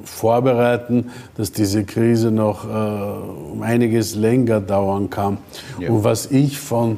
vorbereiten, 0.04 1.12
dass 1.38 1.52
diese 1.52 1.84
Krise 1.84 2.32
noch 2.32 2.66
äh, 2.66 3.52
um 3.54 3.64
einiges 3.64 4.16
länger 4.16 4.60
dauern 4.60 5.10
kann. 5.10 5.38
Ja. 5.80 5.90
Und 5.90 6.04
was 6.04 6.30
ich 6.30 6.60
von 6.60 6.98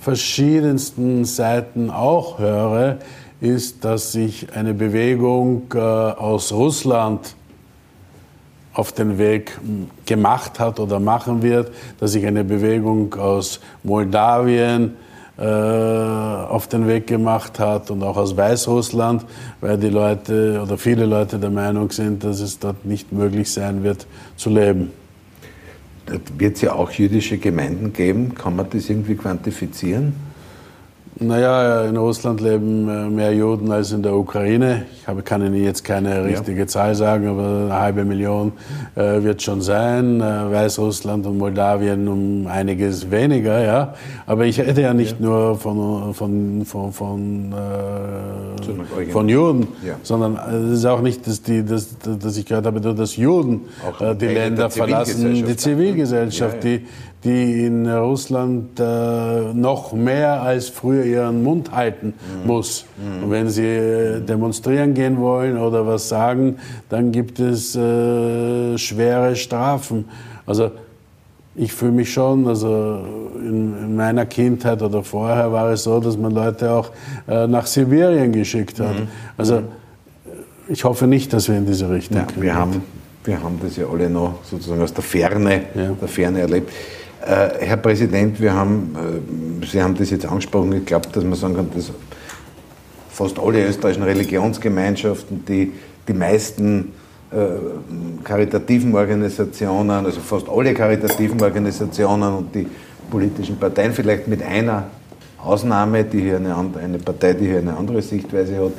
verschiedensten 0.00 1.24
Seiten 1.24 1.90
auch 1.90 2.38
höre, 2.38 2.98
ist, 3.40 3.84
dass 3.84 4.12
sich 4.12 4.54
eine 4.54 4.74
Bewegung 4.74 5.64
äh, 5.74 5.78
aus 5.78 6.52
Russland 6.52 7.34
auf 8.72 8.92
den 8.92 9.18
Weg 9.18 9.58
gemacht 10.04 10.58
hat 10.58 10.80
oder 10.80 10.98
machen 10.98 11.42
wird, 11.42 11.72
dass 12.00 12.12
sich 12.12 12.26
eine 12.26 12.44
Bewegung 12.44 13.14
aus 13.14 13.60
Moldawien 13.84 14.96
äh, 15.36 15.44
auf 15.44 16.68
den 16.68 16.86
Weg 16.86 17.06
gemacht 17.06 17.58
hat 17.58 17.90
und 17.90 18.02
auch 18.02 18.16
aus 18.16 18.36
Weißrussland, 18.36 19.24
weil 19.60 19.78
die 19.78 19.88
Leute 19.88 20.60
oder 20.62 20.76
viele 20.76 21.06
Leute 21.06 21.38
der 21.38 21.50
Meinung 21.50 21.90
sind, 21.90 22.24
dass 22.24 22.40
es 22.40 22.58
dort 22.58 22.84
nicht 22.84 23.12
möglich 23.12 23.50
sein 23.50 23.82
wird 23.84 24.06
zu 24.36 24.50
leben. 24.50 24.90
Wird 26.36 26.56
es 26.56 26.62
ja 26.62 26.74
auch 26.74 26.90
jüdische 26.90 27.38
Gemeinden 27.38 27.92
geben. 27.92 28.34
Kann 28.34 28.56
man 28.56 28.66
das 28.70 28.90
irgendwie 28.90 29.14
quantifizieren? 29.14 30.14
Naja, 31.20 31.84
in 31.84 31.96
Russland 31.96 32.40
leben 32.40 32.88
äh, 32.88 33.08
mehr 33.08 33.32
Juden 33.32 33.70
als 33.70 33.92
in 33.92 34.02
der 34.02 34.14
Ukraine. 34.14 34.84
Ich 34.98 35.06
habe, 35.06 35.22
kann 35.22 35.42
Ihnen 35.42 35.62
jetzt 35.62 35.84
keine 35.84 36.24
richtige 36.24 36.60
ja. 36.60 36.66
Zahl 36.66 36.96
sagen, 36.96 37.28
aber 37.28 37.66
eine 37.66 37.80
halbe 37.80 38.04
Million 38.04 38.52
äh, 38.96 39.22
wird 39.22 39.40
schon 39.40 39.60
sein. 39.62 40.20
Äh, 40.20 40.24
Weißrussland 40.24 41.24
und 41.26 41.38
Moldawien 41.38 42.08
um 42.08 42.46
einiges 42.48 43.12
weniger, 43.12 43.64
ja. 43.64 43.94
Aber 44.26 44.44
ich 44.46 44.60
rede 44.60 44.82
ja 44.82 44.92
nicht 44.92 45.20
ja. 45.20 45.26
nur 45.26 45.56
von, 45.56 46.14
von, 46.14 46.64
von, 46.64 46.92
von, 46.92 47.52
äh, 47.52 49.12
von 49.12 49.28
Juden, 49.28 49.68
ja. 49.86 49.94
sondern 50.02 50.36
äh, 50.36 50.72
es 50.72 50.78
ist 50.80 50.86
auch 50.86 51.00
nicht, 51.00 51.24
dass, 51.28 51.42
die, 51.42 51.64
dass, 51.64 51.96
dass 52.00 52.36
ich 52.36 52.44
gehört 52.44 52.66
habe, 52.66 52.80
dass 52.80 53.16
Juden 53.16 53.60
äh, 54.00 54.16
die 54.16 54.26
Länder 54.26 54.68
verlassen, 54.68 55.32
die 55.32 55.56
Zivilgesellschaft, 55.56 56.64
die, 56.64 56.86
die 57.24 57.64
in 57.64 57.88
Russland 57.88 58.78
äh, 58.78 59.54
noch 59.54 59.92
mehr 59.92 60.42
als 60.42 60.68
früher 60.68 61.04
ihren 61.04 61.42
Mund 61.42 61.72
halten 61.72 62.14
mhm. 62.42 62.46
muss. 62.46 62.84
Mhm. 62.96 63.24
Und 63.24 63.30
wenn 63.30 63.48
sie 63.48 63.66
äh, 63.66 64.20
demonstrieren 64.20 64.94
gehen 64.94 65.18
wollen 65.18 65.56
oder 65.56 65.86
was 65.86 66.08
sagen, 66.08 66.56
dann 66.88 67.12
gibt 67.12 67.40
es 67.40 67.74
äh, 67.74 68.76
schwere 68.76 69.36
Strafen. 69.36 70.04
Also 70.46 70.70
ich 71.56 71.72
fühle 71.72 71.92
mich 71.92 72.12
schon, 72.12 72.46
also 72.46 72.98
in, 73.36 73.74
in, 73.78 73.96
meiner 73.96 74.26
Kindheit 74.26 74.82
oder 74.82 75.02
vorher 75.02 75.52
war 75.52 75.70
es 75.70 75.84
so, 75.84 76.00
dass 76.00 76.18
man 76.18 76.32
Leute 76.32 76.70
auch 76.70 76.90
äh, 77.28 77.46
nach 77.46 77.66
Sibirien 77.66 78.32
geschickt 78.32 78.80
hat. 78.80 78.98
Mhm. 78.98 79.08
Also 79.38 79.62
ich 80.68 80.84
hoffe 80.84 81.06
nicht, 81.06 81.32
dass 81.32 81.48
wir 81.48 81.56
in 81.56 81.66
diese 81.66 81.88
Richtung 81.90 82.18
ja, 82.18 82.26
wir 82.42 82.54
haben 82.54 82.82
wir 83.24 83.42
haben 83.42 83.58
das 83.62 83.76
ja 83.76 83.86
alle 83.86 84.10
noch 84.10 84.40
sozusagen 84.44 84.82
aus 84.82 84.92
der 84.92 85.02
Ferne, 85.02 85.62
ja. 85.74 85.92
der 85.98 86.08
Ferne 86.08 86.40
erlebt. 86.40 86.70
Äh, 87.24 87.64
Herr 87.64 87.78
Präsident, 87.78 88.38
wir 88.38 88.52
haben, 88.52 88.94
äh, 89.62 89.66
Sie 89.66 89.82
haben 89.82 89.94
das 89.94 90.10
jetzt 90.10 90.26
angesprochen, 90.26 90.74
ich 90.74 90.84
glaube, 90.84 91.08
dass 91.10 91.24
man 91.24 91.34
sagen 91.34 91.54
kann, 91.54 91.70
dass 91.74 91.90
fast 93.10 93.38
alle 93.38 93.66
österreichischen 93.66 94.02
Religionsgemeinschaften, 94.02 95.42
die, 95.46 95.72
die 96.06 96.12
meisten 96.12 96.92
äh, 97.30 97.36
karitativen 98.22 98.94
Organisationen, 98.94 100.04
also 100.04 100.20
fast 100.20 100.50
alle 100.50 100.74
karitativen 100.74 101.40
Organisationen 101.40 102.34
und 102.34 102.54
die 102.54 102.66
politischen 103.10 103.56
Parteien, 103.56 103.94
vielleicht 103.94 104.28
mit 104.28 104.42
einer 104.42 104.88
Ausnahme, 105.42 106.04
die 106.04 106.20
hier 106.20 106.36
eine, 106.36 106.54
eine 106.54 106.98
Partei, 106.98 107.32
die 107.32 107.46
hier 107.46 107.58
eine 107.58 107.74
andere 107.74 108.02
Sichtweise 108.02 108.56
hat, 108.56 108.72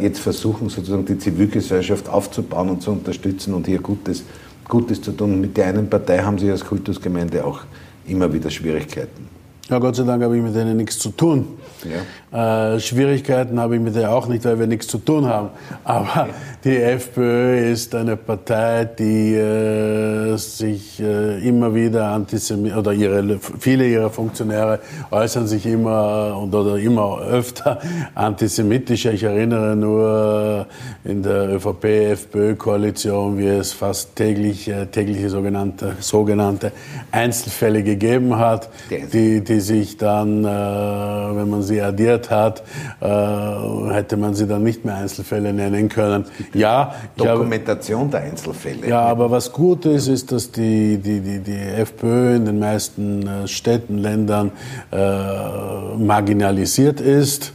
jetzt 0.00 0.20
versuchen, 0.20 0.68
sozusagen 0.68 1.04
die 1.04 1.18
Zivilgesellschaft 1.18 2.08
aufzubauen 2.08 2.70
und 2.70 2.82
zu 2.82 2.92
unterstützen 2.92 3.54
und 3.54 3.66
hier 3.66 3.80
Gutes 3.80 4.24
Gutes 4.68 5.00
zu 5.02 5.12
tun. 5.12 5.40
Mit 5.40 5.56
der 5.56 5.66
einen 5.66 5.88
Partei 5.88 6.18
haben 6.18 6.38
Sie 6.38 6.50
als 6.50 6.64
Kultusgemeinde 6.64 7.44
auch 7.44 7.60
immer 8.06 8.32
wieder 8.32 8.50
Schwierigkeiten. 8.50 9.28
Ja, 9.68 9.78
Gott 9.78 9.96
sei 9.96 10.04
Dank 10.04 10.22
habe 10.22 10.36
ich 10.36 10.42
mit 10.42 10.54
denen 10.54 10.76
nichts 10.76 10.98
zu 10.98 11.10
tun. 11.10 11.46
Ja. 11.84 12.02
Äh, 12.34 12.80
Schwierigkeiten 12.80 13.60
habe 13.60 13.76
ich 13.76 13.80
mit 13.80 13.94
denen 13.94 14.06
auch 14.06 14.26
nicht, 14.26 14.44
weil 14.44 14.58
wir 14.58 14.66
nichts 14.66 14.88
zu 14.88 14.98
tun 14.98 15.26
haben. 15.26 15.50
Aber 15.84 16.28
die 16.64 16.76
FPÖ 16.76 17.70
ist 17.70 17.94
eine 17.94 18.16
Partei, 18.16 18.86
die 18.86 19.36
äh, 19.36 20.36
sich 20.36 20.98
äh, 20.98 21.46
immer 21.46 21.72
wieder 21.76 22.08
antisemitisch, 22.08 22.76
oder 22.76 22.92
ihre, 22.92 23.38
viele 23.60 23.86
ihrer 23.86 24.10
Funktionäre 24.10 24.80
äußern 25.12 25.46
sich 25.46 25.64
immer 25.64 26.36
und, 26.42 26.52
oder 26.52 26.76
immer 26.76 27.20
öfter 27.20 27.78
antisemitisch. 28.16 29.04
Ich 29.04 29.22
erinnere 29.22 29.76
nur 29.76 30.66
in 31.04 31.22
der 31.22 31.54
ÖVP-FPÖ-Koalition, 31.54 33.38
wie 33.38 33.46
es 33.46 33.72
fast 33.72 34.16
täglich, 34.16 34.66
äh, 34.66 34.86
tägliche 34.86 35.30
sogenannte, 35.30 35.92
sogenannte 36.00 36.72
Einzelfälle 37.12 37.84
gegeben 37.84 38.36
hat, 38.40 38.70
die, 39.12 39.40
die 39.44 39.60
sich 39.60 39.98
dann, 39.98 40.44
äh, 40.44 40.48
wenn 40.48 41.48
man 41.48 41.62
sie 41.62 41.80
addiert 41.80 42.23
hat, 42.30 42.62
äh, 43.00 43.06
hätte 43.92 44.16
man 44.16 44.34
sie 44.34 44.46
dann 44.46 44.62
nicht 44.62 44.84
mehr 44.84 44.96
Einzelfälle 44.96 45.52
nennen 45.52 45.88
können. 45.88 46.24
Ja, 46.52 46.94
Dokumentation 47.16 48.10
glaube, 48.10 48.22
der 48.22 48.30
Einzelfälle. 48.30 48.88
Ja, 48.88 49.02
aber 49.02 49.30
was 49.30 49.52
gut 49.52 49.86
ist, 49.86 50.08
ist, 50.08 50.32
dass 50.32 50.50
die, 50.50 50.98
die, 50.98 51.20
die, 51.20 51.40
die 51.40 51.58
FPÖ 51.58 52.36
in 52.36 52.44
den 52.44 52.58
meisten 52.58 53.26
äh, 53.26 53.48
Städten, 53.48 53.98
Ländern 53.98 54.52
äh, 54.92 54.96
marginalisiert 55.96 57.00
ist 57.00 57.52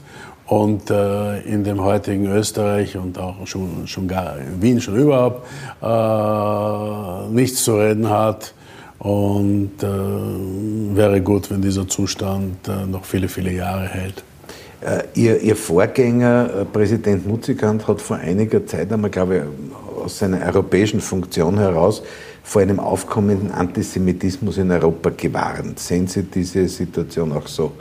und 0.50 0.90
äh, 0.90 1.42
in 1.42 1.64
dem 1.64 1.82
heutigen 1.82 2.26
Österreich 2.26 2.98
und 2.98 3.20
auch 3.20 3.46
schon, 3.46 3.88
schon 3.88 4.08
gar 4.08 4.38
in 4.40 4.62
Wien 4.62 4.82
schon 4.82 4.96
überhaupt 4.96 5.48
äh, 5.82 7.34
nichts 7.34 7.64
zu 7.64 7.76
reden 7.76 8.10
hat. 8.10 8.54
Und 8.98 9.82
äh, 9.82 9.88
wäre 10.96 11.22
gut, 11.22 11.50
wenn 11.52 11.62
dieser 11.62 11.88
Zustand 11.88 12.68
äh, 12.68 12.86
noch 12.86 13.06
viele, 13.06 13.30
viele 13.30 13.52
Jahre 13.52 13.88
hält. 13.88 14.24
Äh, 14.82 15.04
ihr, 15.14 15.42
Ihr, 15.42 15.56
Vorgänger, 15.58 16.50
äh, 16.62 16.66
Präsident 16.66 17.28
Mutzigand, 17.28 17.86
hat 17.88 18.02
vor 18.02 18.18
einiger 18.18 18.66
Zeit 18.66 18.92
einmal, 18.94 19.10
glaube 19.10 19.38
ich, 19.38 20.04
aus 20.04 20.20
seiner 20.20 20.42
europäischen 20.46 21.02
Funktion 21.02 21.58
heraus 21.58 22.02
vor 22.44 22.62
einem 22.62 22.80
aufkommenden 22.80 23.52
Antisemitismus 23.52 24.58
in 24.58 24.72
Europa 24.72 25.12
gewarnt. 25.16 25.80
Sehen 25.80 26.08
Sie 26.08 26.24
diese 26.24 26.68
Situation 26.70 27.34
auch 27.34 27.48
so? 27.48 27.74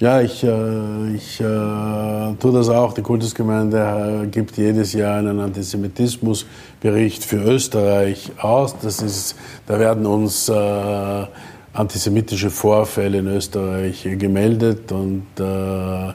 Ja, 0.00 0.20
ich, 0.20 0.42
äh, 0.42 1.14
ich 1.14 1.38
tue 1.38 2.52
das 2.52 2.68
auch. 2.68 2.92
Die 2.94 3.02
Kultusgemeinde 3.02 4.28
gibt 4.30 4.56
jedes 4.56 4.92
Jahr 4.94 5.18
einen 5.18 5.38
Antisemitismusbericht 5.38 7.24
für 7.24 7.42
Österreich 7.42 8.32
aus. 8.38 8.76
Das 8.80 9.02
ist, 9.02 9.36
da 9.66 9.78
werden 9.78 10.06
uns 10.06 10.48
äh, 10.48 11.26
antisemitische 11.72 12.50
Vorfälle 12.50 13.18
in 13.18 13.28
Österreich 13.28 14.06
gemeldet 14.18 14.92
und 14.92 15.26
äh, 15.38 16.12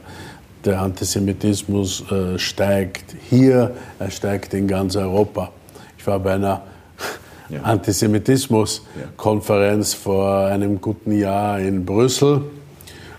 der 0.66 0.82
Antisemitismus 0.82 2.04
äh, 2.12 2.38
steigt 2.40 3.16
hier, 3.30 3.76
er 4.00 4.12
steigt 4.12 4.54
in 4.54 4.68
ganz 4.68 4.96
Europa. 4.96 5.52
Ich 5.98 6.08
war 6.08 6.20
bei 6.20 6.36
einer 6.36 6.62
ja. 7.50 7.62
Antisemitismus-Konferenz 7.62 9.94
vor 9.94 10.46
einem 10.46 10.80
guten 10.82 11.18
Jahr 11.18 11.60
in 11.60 11.86
Brüssel 11.86 12.44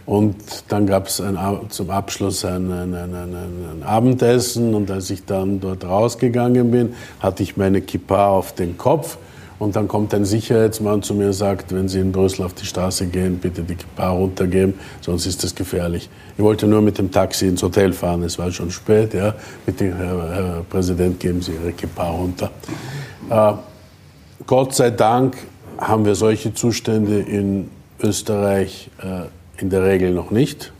und 0.07 0.37
dann 0.69 0.87
gab 0.87 1.07
es 1.07 1.23
zum 1.71 1.91
Abschluss 1.91 2.45
ein, 2.45 2.71
ein, 2.71 2.95
ein, 2.95 3.15
ein, 3.15 3.83
Abendessen 3.85 4.75
und 4.75 4.91
als 4.91 5.09
ich 5.11 5.25
dann 5.25 5.61
dort 5.61 5.85
rausgegangen 5.85 6.71
bin, 6.71 6.95
hatte 7.21 7.43
ich 7.43 7.57
meine 7.57 7.81
Kippa 7.81 8.29
auf 8.29 8.55
den 8.55 8.77
Kopf 8.77 9.17
und 9.59 9.77
dann 9.77 9.89
kommt 9.89 10.13
ein 10.15 10.25
Sicherheitsmann 10.25 11.03
zu 11.03 11.15
mir 11.15 11.27
und 11.27 11.33
sagt, 11.33 11.75
wenn 11.75 11.89
Sie 11.89 12.01
in 12.01 12.13
Brüssel 12.13 12.45
auf 12.45 12.55
die 12.55 12.67
Straße 12.67 13.07
gehen, 13.07 13.39
bitte 13.39 13.63
die 13.63 13.77
Kippa 13.77 14.11
runtergeben, 14.11 14.75
sonst 15.01 15.27
ist 15.27 15.45
das 15.45 15.55
gefährlich. 15.55 16.09
Ich 16.37 16.43
wollte 16.43 16.67
nur 16.67 16.83
mit 16.83 16.99
dem 16.99 17.11
Taxi 17.11 17.47
ins 17.47 17.63
Hotel 17.63 17.93
fahren, 17.93 18.23
es 18.23 18.39
war 18.39 18.51
schon 18.51 18.71
spät, 18.71 19.15
ja. 19.15 19.35
Bitte, 19.65 19.95
Herr, 19.97 20.35
Herr 20.35 20.65
Präsident, 20.69 21.21
geben 21.21 21.41
Sie 21.41 21.53
Ihre 21.53 21.73
Kippa 21.73 22.11
runter. 22.11 22.51
Äh, 23.31 23.53
Gott 24.47 24.75
sei 24.75 24.91
Dank 24.91 25.37
haben 25.79 26.05
wir 26.05 26.15
solche 26.15 26.53
Zustände 26.53 27.21
in 27.21 27.71
Österreich 28.03 28.91
äh, 29.03 29.61
in 29.61 29.71
der 29.71 29.85
Regel 29.85 30.13
noch 30.13 30.31
nicht. 30.31 30.73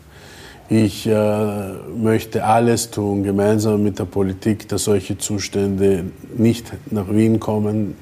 Ich 0.69 1.07
äh, 1.07 1.73
möchte 1.97 2.45
alles 2.45 2.91
tun, 2.91 3.23
gemeinsam 3.23 3.83
mit 3.83 3.99
der 3.99 4.07
Politik, 4.07 4.67
dass 4.69 4.85
solche 4.85 5.19
Zustände 5.19 6.05
nicht 6.37 6.73
nach 6.91 7.09
Wien 7.11 7.39
kommen, 7.39 7.97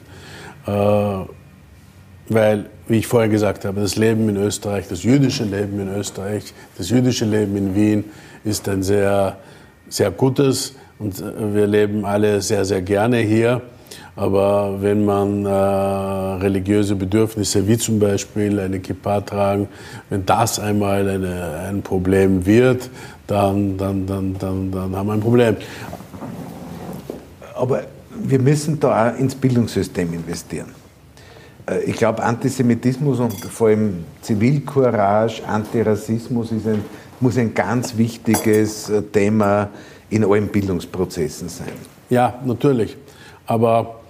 weil, 0.64 2.66
wie 2.88 2.98
ich 2.98 3.07
vorher 3.07 3.29
gesagt 3.29 3.64
habe, 3.64 3.81
das 3.81 3.96
Leben 3.96 4.29
in 4.29 4.37
Österreich, 4.37 4.87
das 4.88 5.03
jüdische 5.03 5.44
Leben 5.44 5.81
in 5.81 5.94
Österreich, 5.94 6.55
das 6.79 6.90
jüdische 6.90 7.25
Leben 7.25 7.57
in 7.57 7.75
Wien 7.75 8.05
ist 8.44 8.68
ein 8.68 8.83
sehr, 8.83 9.37
sehr 9.88 10.11
gutes 10.11 10.75
und 10.98 11.20
äh, 11.20 11.55
wir 11.55 11.66
leben 11.66 12.05
alle 12.05 12.40
sehr, 12.40 12.64
sehr 12.64 12.83
gerne 12.83 13.18
hier. 13.18 13.62
Aber 14.14 14.83
wenn 14.83 15.07
man 15.07 15.46
äh, 15.46 15.48
religiöse 15.48 16.94
Bedürfnisse, 16.94 17.66
wie 17.66 17.79
zum 17.79 17.98
Beispiel 17.98 18.61
eine 18.61 18.79
Kippa 18.79 19.22
tragen, 19.22 19.68
wenn 20.11 20.27
das 20.27 20.59
einmal 20.59 21.09
eine, 21.09 21.66
ein 21.68 21.83
Problem 21.83 22.44
wird, 22.44 22.90
dann, 23.27 23.79
dann, 23.79 24.07
dann, 24.07 24.37
dann, 24.38 24.70
dann 24.70 24.96
haben 24.96 25.07
wir 25.07 25.14
ein 25.14 25.20
Problem. 25.20 25.57
Aber 27.55 27.85
wir 28.24 28.38
müssen 28.38 28.78
da 28.80 29.11
auch 29.11 29.18
ins 29.18 29.35
Bildungssystem 29.35 30.12
investieren. 30.12 30.68
Äh, 31.68 31.82
ich 31.85 31.96
glaube, 31.96 32.22
Antisemitismus 32.22 33.20
und 33.20 33.32
vor 33.32 33.68
allem 33.68 34.04
Zivilcourage, 34.20 35.42
Antirassismus 35.46 36.52
ein, 36.52 36.85
muss 37.20 37.38
ein 37.38 37.54
ganz 37.54 37.96
wichtiges 37.96 38.88
äh, 38.88 39.02
Thema 39.02 39.68
in 40.11 40.24
allen 40.24 40.48
Bildungsprozessen 40.48 41.48
sein. 41.48 41.72
Ja, 42.11 42.40
natürlich. 42.44 42.96
Aber 43.46 44.01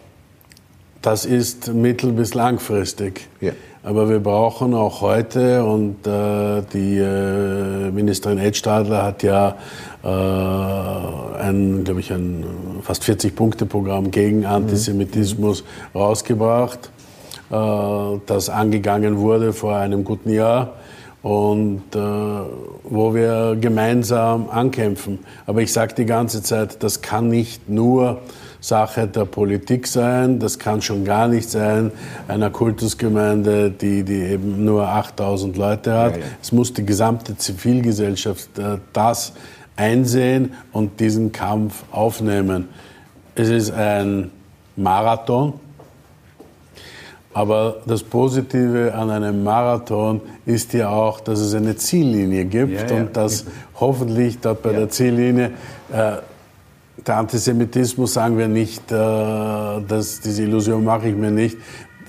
das 1.02 1.24
ist 1.24 1.74
mittel- 1.74 2.12
bis 2.12 2.34
langfristig. 2.34 3.28
Ja. 3.40 3.52
Aber 3.84 4.08
wir 4.08 4.20
brauchen 4.20 4.74
auch 4.74 5.00
heute, 5.00 5.64
und 5.64 6.06
äh, 6.06 6.62
die 6.72 6.98
äh, 6.98 7.90
Ministerin 7.90 8.38
Edstadler 8.38 9.02
hat 9.02 9.24
ja 9.24 9.56
äh, 10.04 11.42
ein, 11.42 11.82
glaube 11.82 11.98
ich, 11.98 12.12
ein 12.12 12.44
fast 12.82 13.02
40-Punkte-Programm 13.02 14.12
gegen 14.12 14.40
mhm. 14.40 14.46
Antisemitismus 14.46 15.64
mhm. 15.64 15.98
rausgebracht, 15.98 16.90
äh, 17.50 17.56
das 18.26 18.48
angegangen 18.48 19.18
wurde 19.18 19.52
vor 19.52 19.74
einem 19.74 20.04
guten 20.04 20.30
Jahr 20.30 20.74
und 21.22 21.82
äh, 21.94 21.98
wo 21.98 23.14
wir 23.14 23.56
gemeinsam 23.60 24.48
ankämpfen. 24.48 25.20
Aber 25.46 25.60
ich 25.60 25.72
sage 25.72 25.94
die 25.94 26.06
ganze 26.06 26.42
Zeit, 26.44 26.84
das 26.84 27.02
kann 27.02 27.28
nicht 27.28 27.68
nur 27.68 28.20
Sache 28.62 29.08
der 29.08 29.24
Politik 29.24 29.88
sein. 29.88 30.38
Das 30.38 30.58
kann 30.58 30.80
schon 30.80 31.04
gar 31.04 31.26
nicht 31.28 31.50
sein 31.50 31.90
einer 32.28 32.48
Kultusgemeinde, 32.48 33.70
die, 33.70 34.04
die 34.04 34.22
eben 34.22 34.64
nur 34.64 34.88
8000 34.88 35.56
Leute 35.56 35.92
hat. 35.92 36.12
Ja, 36.12 36.18
ja. 36.18 36.26
Es 36.40 36.52
muss 36.52 36.72
die 36.72 36.86
gesamte 36.86 37.36
Zivilgesellschaft 37.36 38.58
äh, 38.58 38.78
das 38.92 39.32
einsehen 39.76 40.54
und 40.72 41.00
diesen 41.00 41.32
Kampf 41.32 41.82
aufnehmen. 41.90 42.68
Es 43.34 43.48
ist 43.48 43.72
ein 43.72 44.30
Marathon. 44.76 45.54
Aber 47.34 47.76
das 47.86 48.02
Positive 48.02 48.94
an 48.94 49.10
einem 49.10 49.42
Marathon 49.42 50.20
ist 50.44 50.72
ja 50.74 50.90
auch, 50.90 51.18
dass 51.18 51.40
es 51.40 51.54
eine 51.54 51.74
Ziellinie 51.76 52.44
gibt 52.44 52.72
ja, 52.72 52.86
ja. 52.86 53.02
und 53.02 53.16
dass 53.16 53.46
hoffentlich 53.80 54.38
dort 54.38 54.62
bei 54.62 54.70
ja. 54.70 54.80
der 54.80 54.90
Ziellinie 54.90 55.52
äh, 55.90 56.18
der 57.06 57.16
Antisemitismus 57.16 58.14
sagen 58.14 58.38
wir 58.38 58.48
nicht, 58.48 58.90
äh, 58.90 58.94
dass 58.94 60.20
diese 60.20 60.42
Illusion 60.42 60.84
mache 60.84 61.08
ich 61.08 61.16
mir 61.16 61.30
nicht. 61.30 61.56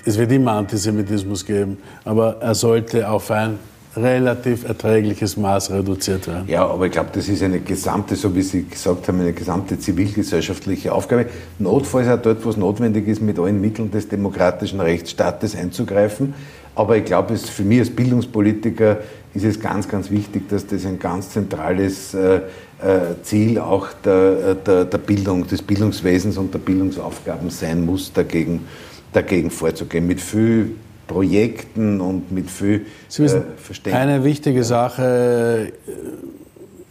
Es 0.06 0.18
wird 0.18 0.32
immer 0.32 0.54
Antisemitismus 0.54 1.46
geben, 1.46 1.78
aber 2.04 2.38
er 2.42 2.56
sollte 2.56 3.10
auf 3.10 3.32
ein 3.32 3.58
relativ 3.96 4.68
erträgliches 4.68 5.38
Maß 5.38 5.72
reduziert 5.72 6.28
werden. 6.28 6.46
Ja, 6.48 6.66
aber 6.66 6.88
ich 6.88 6.92
glaube, 6.92 7.10
das 7.14 7.30
ist 7.30 7.44
eine 7.44 7.60
gesamte, 7.60 8.16
so 8.16 8.36
wie 8.36 8.42
Sie 8.42 8.66
gesagt 8.66 9.08
haben, 9.08 9.22
eine 9.22 9.34
gesamte 9.34 9.78
zivilgesellschaftliche 9.78 10.94
Aufgabe. 10.94 11.28
Notfalls 11.60 12.08
auch 12.08 12.22
dort, 12.22 12.44
wo 12.44 12.50
es 12.50 12.58
notwendig 12.58 13.08
ist, 13.08 13.22
mit 13.22 13.38
allen 13.40 13.62
Mitteln 13.62 13.92
des 13.92 14.08
demokratischen 14.08 14.80
Rechtsstaates 14.80 15.56
einzugreifen. 15.56 16.34
Aber 16.76 16.98
ich 16.98 17.06
glaube, 17.06 17.38
für 17.38 17.64
mich 17.64 17.80
als 17.80 17.90
Bildungspolitiker 17.92 18.98
ist 19.34 19.44
es 19.44 19.60
ganz, 19.60 19.88
ganz 19.88 20.12
wichtig, 20.12 20.48
dass 20.50 20.68
das 20.68 20.86
ein 20.86 21.00
ganz 21.00 21.32
zentrales 21.32 22.14
äh, 22.14 22.38
äh, 22.38 22.42
Ziel 23.24 23.60
auch 23.60 23.88
der, 24.06 24.14
äh, 24.14 24.56
der, 24.56 24.86
der, 24.86 24.98
Bildung, 24.98 25.48
des 25.48 25.62
Bildungswesens 25.62 26.38
und 26.38 26.54
der 26.54 26.60
Bildungsaufgaben 26.60 27.50
sein 27.50 27.86
muss, 27.86 28.14
dagegen, 28.14 28.68
dagegen 29.12 29.50
vorzugehen. 29.50 30.06
Mit 30.06 30.22
viel 30.22 30.76
Projekten 31.08 32.00
und 32.00 32.32
mit 32.32 32.50
viel 32.50 32.86
Sie 33.08 33.24
wissen, 33.24 33.42
äh, 33.42 33.58
Verständnis. 33.58 34.02
Eine 34.02 34.24
wichtige 34.24 34.64
Sache 34.64 35.74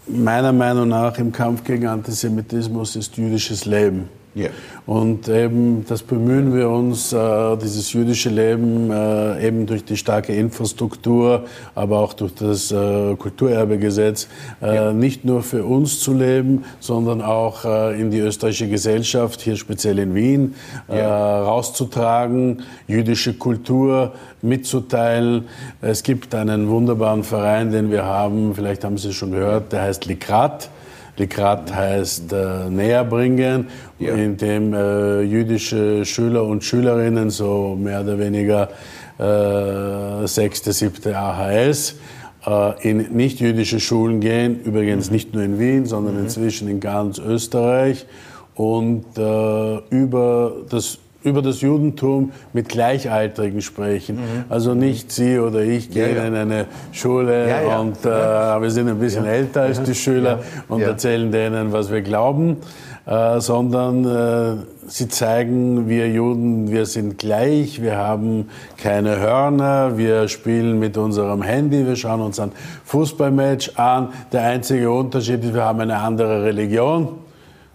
meiner 0.06 0.52
Meinung 0.52 0.88
nach 0.88 1.18
im 1.18 1.32
Kampf 1.32 1.64
gegen 1.64 1.86
Antisemitismus 1.86 2.96
ist 2.96 3.16
jüdisches 3.16 3.64
Leben. 3.64 4.08
Yeah. 4.34 4.50
Und 4.86 5.28
eben 5.28 5.84
das 5.86 6.02
bemühen 6.02 6.54
wir 6.54 6.70
uns, 6.70 7.12
äh, 7.12 7.56
dieses 7.58 7.92
jüdische 7.92 8.30
Leben 8.30 8.90
äh, 8.90 9.46
eben 9.46 9.66
durch 9.66 9.84
die 9.84 9.96
starke 9.96 10.34
Infrastruktur, 10.34 11.44
aber 11.74 11.98
auch 11.98 12.14
durch 12.14 12.34
das 12.34 12.72
äh, 12.72 13.14
Kulturerbegesetz 13.14 14.28
yeah. 14.62 14.92
nicht 14.92 15.26
nur 15.26 15.42
für 15.42 15.64
uns 15.64 16.00
zu 16.00 16.14
leben, 16.14 16.64
sondern 16.80 17.20
auch 17.20 17.64
in 17.64 18.10
die 18.10 18.18
österreichische 18.18 18.68
Gesellschaft, 18.68 19.40
hier 19.40 19.56
speziell 19.56 19.98
in 19.98 20.14
Wien, 20.14 20.54
yeah. 20.90 21.42
rauszutragen, 21.42 22.62
jüdische 22.88 23.34
Kultur 23.34 24.12
mitzuteilen. 24.40 25.48
Es 25.80 26.02
gibt 26.02 26.34
einen 26.34 26.68
wunderbaren 26.68 27.22
Verein, 27.22 27.70
den 27.70 27.90
wir 27.90 28.04
haben, 28.04 28.54
vielleicht 28.54 28.84
haben 28.84 28.98
Sie 28.98 29.10
es 29.10 29.14
schon 29.14 29.30
gehört, 29.30 29.72
der 29.72 29.82
heißt 29.82 30.06
Likrat. 30.06 30.70
Likrat 31.16 31.74
heißt 31.74 32.32
äh, 32.32 32.70
näher 32.70 33.04
bringen, 33.04 33.68
ja. 33.98 34.14
in 34.14 34.36
dem 34.36 34.72
äh, 34.72 35.20
jüdische 35.22 36.04
Schüler 36.04 36.44
und 36.44 36.64
Schülerinnen 36.64 37.30
so 37.30 37.76
mehr 37.78 38.00
oder 38.00 38.18
weniger 38.18 38.68
äh, 39.18 40.26
sechste, 40.26 40.72
siebte 40.72 41.16
AHS 41.16 41.96
äh, 42.46 42.88
in 42.88 43.14
nicht-jüdische 43.14 43.78
Schulen 43.78 44.20
gehen, 44.20 44.60
übrigens 44.64 45.10
nicht 45.10 45.34
nur 45.34 45.42
in 45.42 45.58
Wien, 45.58 45.86
sondern 45.86 46.14
mhm. 46.14 46.22
inzwischen 46.22 46.68
in 46.68 46.80
ganz 46.80 47.18
Österreich 47.18 48.06
und 48.54 49.04
äh, 49.16 49.76
über 49.90 50.52
das 50.70 50.98
über 51.24 51.42
das 51.42 51.60
Judentum 51.60 52.32
mit 52.52 52.68
Gleichaltrigen 52.68 53.62
sprechen. 53.62 54.16
Mhm. 54.16 54.44
Also 54.48 54.74
nicht 54.74 55.12
Sie 55.12 55.38
oder 55.38 55.60
ich 55.60 55.90
gehen 55.90 56.16
ja, 56.16 56.22
ja. 56.22 56.28
in 56.28 56.34
eine 56.34 56.66
Schule 56.92 57.48
ja, 57.48 57.78
und 57.78 58.04
äh, 58.04 58.08
wir 58.08 58.70
sind 58.70 58.88
ein 58.88 58.98
bisschen 58.98 59.24
älter 59.24 59.62
als 59.62 59.82
die 59.82 59.94
Schüler 59.94 60.40
und 60.68 60.82
erzählen 60.82 61.30
denen, 61.30 61.72
was 61.72 61.90
wir 61.90 62.02
glauben, 62.02 62.58
äh, 63.06 63.40
sondern 63.40 64.04
äh, 64.04 64.62
sie 64.86 65.08
zeigen, 65.08 65.88
wir 65.88 66.08
Juden, 66.08 66.70
wir 66.70 66.86
sind 66.86 67.18
gleich, 67.18 67.82
wir 67.82 67.96
haben 67.96 68.48
keine 68.76 69.18
Hörner, 69.18 69.96
wir 69.96 70.28
spielen 70.28 70.78
mit 70.78 70.96
unserem 70.96 71.42
Handy, 71.42 71.86
wir 71.86 71.96
schauen 71.96 72.20
uns 72.20 72.38
ein 72.38 72.52
Fußballmatch 72.84 73.76
an. 73.76 74.08
Der 74.32 74.42
einzige 74.42 74.90
Unterschied 74.90 75.42
ist, 75.42 75.54
wir 75.54 75.64
haben 75.64 75.80
eine 75.80 75.98
andere 75.98 76.44
Religion 76.44 77.21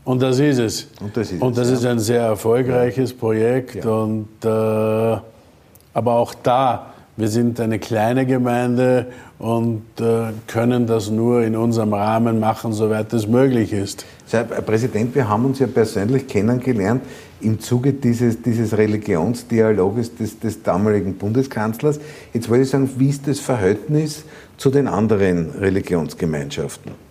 Und 0.08 0.22
das 0.22 0.40
ist 0.40 0.58
es. 0.58 0.88
Und 1.02 1.18
das 1.18 1.34
ist, 1.34 1.42
und 1.42 1.58
das 1.58 1.68
es, 1.68 1.80
ist 1.80 1.86
ein 1.86 2.00
sehr 2.00 2.22
erfolgreiches 2.22 3.14
Projekt. 3.14 3.84
Ja. 3.84 3.92
Und, 3.92 4.30
äh, 4.42 4.48
aber 4.48 6.14
auch 6.14 6.34
da, 6.34 6.94
wir 7.18 7.28
sind 7.28 7.60
eine 7.60 7.78
kleine 7.78 8.26
Gemeinde 8.26 9.08
und 9.38 9.84
äh, 10.00 10.32
können 10.48 10.88
das 10.88 11.10
nur 11.10 11.44
in 11.44 11.58
unserem 11.58 11.94
Rahmen 11.94 12.40
machen, 12.40 12.72
soweit 12.72 13.12
es 13.12 13.28
möglich 13.28 13.74
ist. 13.74 14.06
Herr 14.32 14.46
Präsident, 14.46 15.14
wir 15.14 15.28
haben 15.28 15.44
uns 15.44 15.60
ja 15.60 15.68
persönlich 15.68 16.26
kennengelernt 16.26 17.02
im 17.42 17.60
Zuge 17.60 17.92
dieses, 17.92 18.42
dieses 18.42 18.78
Religionsdialoges 18.78 20.16
des, 20.16 20.40
des 20.40 20.64
damaligen 20.64 21.16
Bundeskanzlers. 21.16 22.00
Jetzt 22.34 22.48
wollte 22.48 22.64
ich 22.64 22.70
sagen, 22.70 22.90
wie 22.98 23.10
ist 23.10 23.28
das 23.28 23.42
Verhältnis 23.42 24.24
zu 24.56 24.70
den 24.70 24.88
anderen 24.88 25.52
Religionsgemeinschaften? 25.52 27.07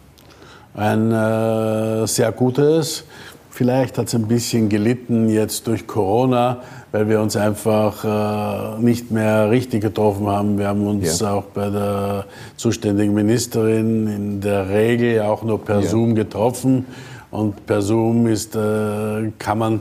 Ein 0.77 1.11
äh, 1.11 2.07
sehr 2.07 2.33
gutes. 2.33 3.05
Vielleicht 3.49 3.97
hat 3.97 4.09
es 4.09 4.15
ein 4.15 4.29
bisschen 4.29 4.69
gelitten 4.69 5.31
jetzt 5.31 5.67
durch 5.67 5.87
Corona, 5.87 6.61
weil 6.93 7.09
wir 7.09 7.23
uns 7.23 7.35
einfach 7.35 8.05
äh, 8.05 8.83
nicht 8.83 9.11
mehr 9.11 9.51
richtig 9.51 9.81
getroffen 9.81 10.27
haben. 10.27 10.59
Wir 10.59 10.69
haben 10.69 10.87
uns 10.87 11.21
ja. 11.21 11.33
auch 11.33 11.45
bei 11.45 11.71
der 11.71 12.27
zuständigen 12.59 13.15
Ministerin 13.15 14.07
in 14.07 14.41
der 14.43 14.69
Regel 14.69 15.23
auch 15.23 15.43
nur 15.43 15.65
per 15.65 15.81
ja. 15.81 15.89
Zoom 15.89 16.15
getroffen. 16.15 16.85
Und 17.31 17.65
per 17.65 17.81
Zoom 17.81 18.27
ist, 18.27 18.55
äh, 18.55 19.33
kann 19.39 19.57
man 19.57 19.81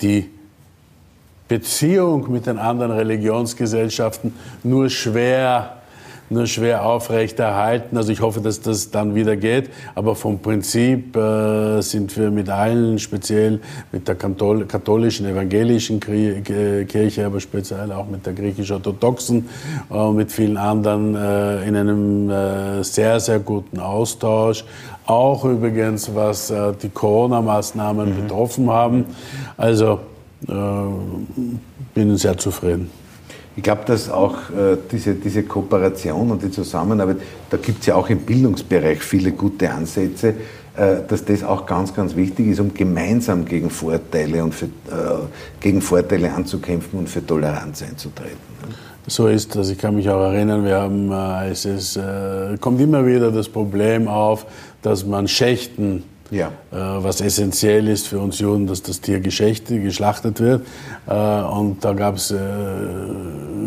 die 0.00 0.30
Beziehung 1.48 2.32
mit 2.32 2.46
den 2.46 2.56
anderen 2.56 2.92
Religionsgesellschaften 2.92 4.34
nur 4.62 4.88
schwer 4.88 5.82
nur 6.30 6.46
schwer 6.46 6.84
aufrechterhalten. 6.84 7.96
Also 7.96 8.12
ich 8.12 8.20
hoffe, 8.20 8.40
dass 8.40 8.60
das 8.60 8.90
dann 8.90 9.14
wieder 9.14 9.36
geht. 9.36 9.70
Aber 9.94 10.14
vom 10.14 10.38
Prinzip 10.38 11.16
äh, 11.16 11.80
sind 11.80 12.16
wir 12.16 12.30
mit 12.30 12.48
allen, 12.48 12.98
speziell 12.98 13.60
mit 13.92 14.08
der 14.08 14.14
katholischen, 14.14 15.26
evangelischen 15.26 16.00
Kirche, 16.00 17.26
aber 17.26 17.40
speziell 17.40 17.92
auch 17.92 18.08
mit 18.08 18.24
der 18.26 18.32
griechisch-orthodoxen 18.32 19.48
und 19.88 19.98
äh, 19.98 20.12
mit 20.12 20.32
vielen 20.32 20.56
anderen 20.56 21.14
äh, 21.14 21.68
in 21.68 21.76
einem 21.76 22.30
äh, 22.30 22.82
sehr, 22.82 23.20
sehr 23.20 23.38
guten 23.38 23.78
Austausch. 23.78 24.64
Auch 25.06 25.44
übrigens, 25.44 26.14
was 26.14 26.50
äh, 26.50 26.72
die 26.82 26.88
Corona-Maßnahmen 26.88 28.10
mhm. 28.10 28.22
betroffen 28.22 28.70
haben. 28.70 29.04
Also 29.56 30.00
äh, 30.48 30.52
bin 31.94 32.16
sehr 32.16 32.38
zufrieden. 32.38 32.90
Ich 33.56 33.62
glaube, 33.62 33.82
dass 33.86 34.10
auch 34.10 34.34
äh, 34.50 34.76
diese, 34.90 35.14
diese 35.14 35.44
Kooperation 35.44 36.30
und 36.30 36.42
die 36.42 36.50
Zusammenarbeit, 36.50 37.18
da 37.50 37.56
gibt 37.56 37.80
es 37.80 37.86
ja 37.86 37.94
auch 37.94 38.08
im 38.10 38.20
Bildungsbereich 38.20 39.00
viele 39.00 39.30
gute 39.32 39.70
Ansätze, 39.70 40.34
äh, 40.76 40.96
dass 41.06 41.24
das 41.24 41.44
auch 41.44 41.64
ganz, 41.64 41.94
ganz 41.94 42.16
wichtig 42.16 42.48
ist, 42.48 42.58
um 42.58 42.74
gemeinsam 42.74 43.44
gegen 43.44 43.70
Vorteile 43.70 44.42
und 44.42 44.54
für, 44.54 44.66
äh, 44.66 44.68
gegen 45.60 45.80
Vorteile 45.80 46.32
anzukämpfen 46.32 46.98
und 46.98 47.08
für 47.08 47.24
Toleranz 47.24 47.82
einzutreten. 47.82 48.38
Ne? 48.66 48.74
So 49.06 49.28
ist 49.28 49.54
das. 49.54 49.68
Ich 49.68 49.78
kann 49.78 49.94
mich 49.94 50.08
auch 50.08 50.32
erinnern, 50.32 50.64
wir 50.64 50.76
haben, 50.76 51.12
äh, 51.12 51.50
es 51.50 51.64
ist, 51.64 51.96
äh, 51.96 52.56
kommt 52.60 52.80
immer 52.80 53.06
wieder 53.06 53.30
das 53.30 53.48
Problem 53.48 54.08
auf, 54.08 54.46
dass 54.82 55.06
man 55.06 55.28
Schächten 55.28 56.02
ja. 56.34 56.48
Äh, 56.72 57.02
was 57.04 57.20
essentiell 57.20 57.88
ist 57.88 58.08
für 58.08 58.18
uns 58.18 58.38
Juden, 58.38 58.66
dass 58.66 58.82
das 58.82 59.00
Tier 59.00 59.20
geschlachtet 59.20 60.40
wird. 60.40 60.66
Äh, 61.06 61.12
und 61.12 61.84
da 61.84 61.92
gab 61.92 62.16
es 62.16 62.30
äh, 62.30 62.36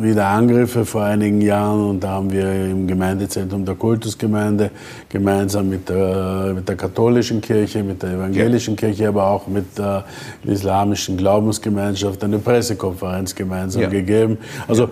wieder 0.02 0.28
Angriffe 0.28 0.86
vor 0.86 1.04
einigen 1.04 1.42
Jahren 1.42 1.90
und 1.90 2.04
da 2.04 2.10
haben 2.10 2.32
wir 2.32 2.52
im 2.52 2.88
Gemeindezentrum 2.88 3.66
der 3.66 3.76
Kultusgemeinde 3.76 4.72
gemeinsam 5.10 5.70
mit 5.70 5.90
der, 5.90 6.52
mit 6.54 6.68
der 6.68 6.76
katholischen 6.76 7.42
Kirche, 7.42 7.84
mit 7.84 8.04
der 8.04 8.12
evangelischen 8.14 8.76
ja. 8.76 8.80
Kirche, 8.80 9.08
aber 9.08 9.28
auch 9.28 9.48
mit 9.48 9.78
der 9.78 10.06
islamischen 10.44 11.18
Glaubensgemeinschaft 11.18 12.24
eine 12.24 12.40
Pressekonferenz 12.40 13.34
gemeinsam 13.34 13.84
ja. 13.84 13.90
gegeben. 13.90 14.38
Also 14.68 14.90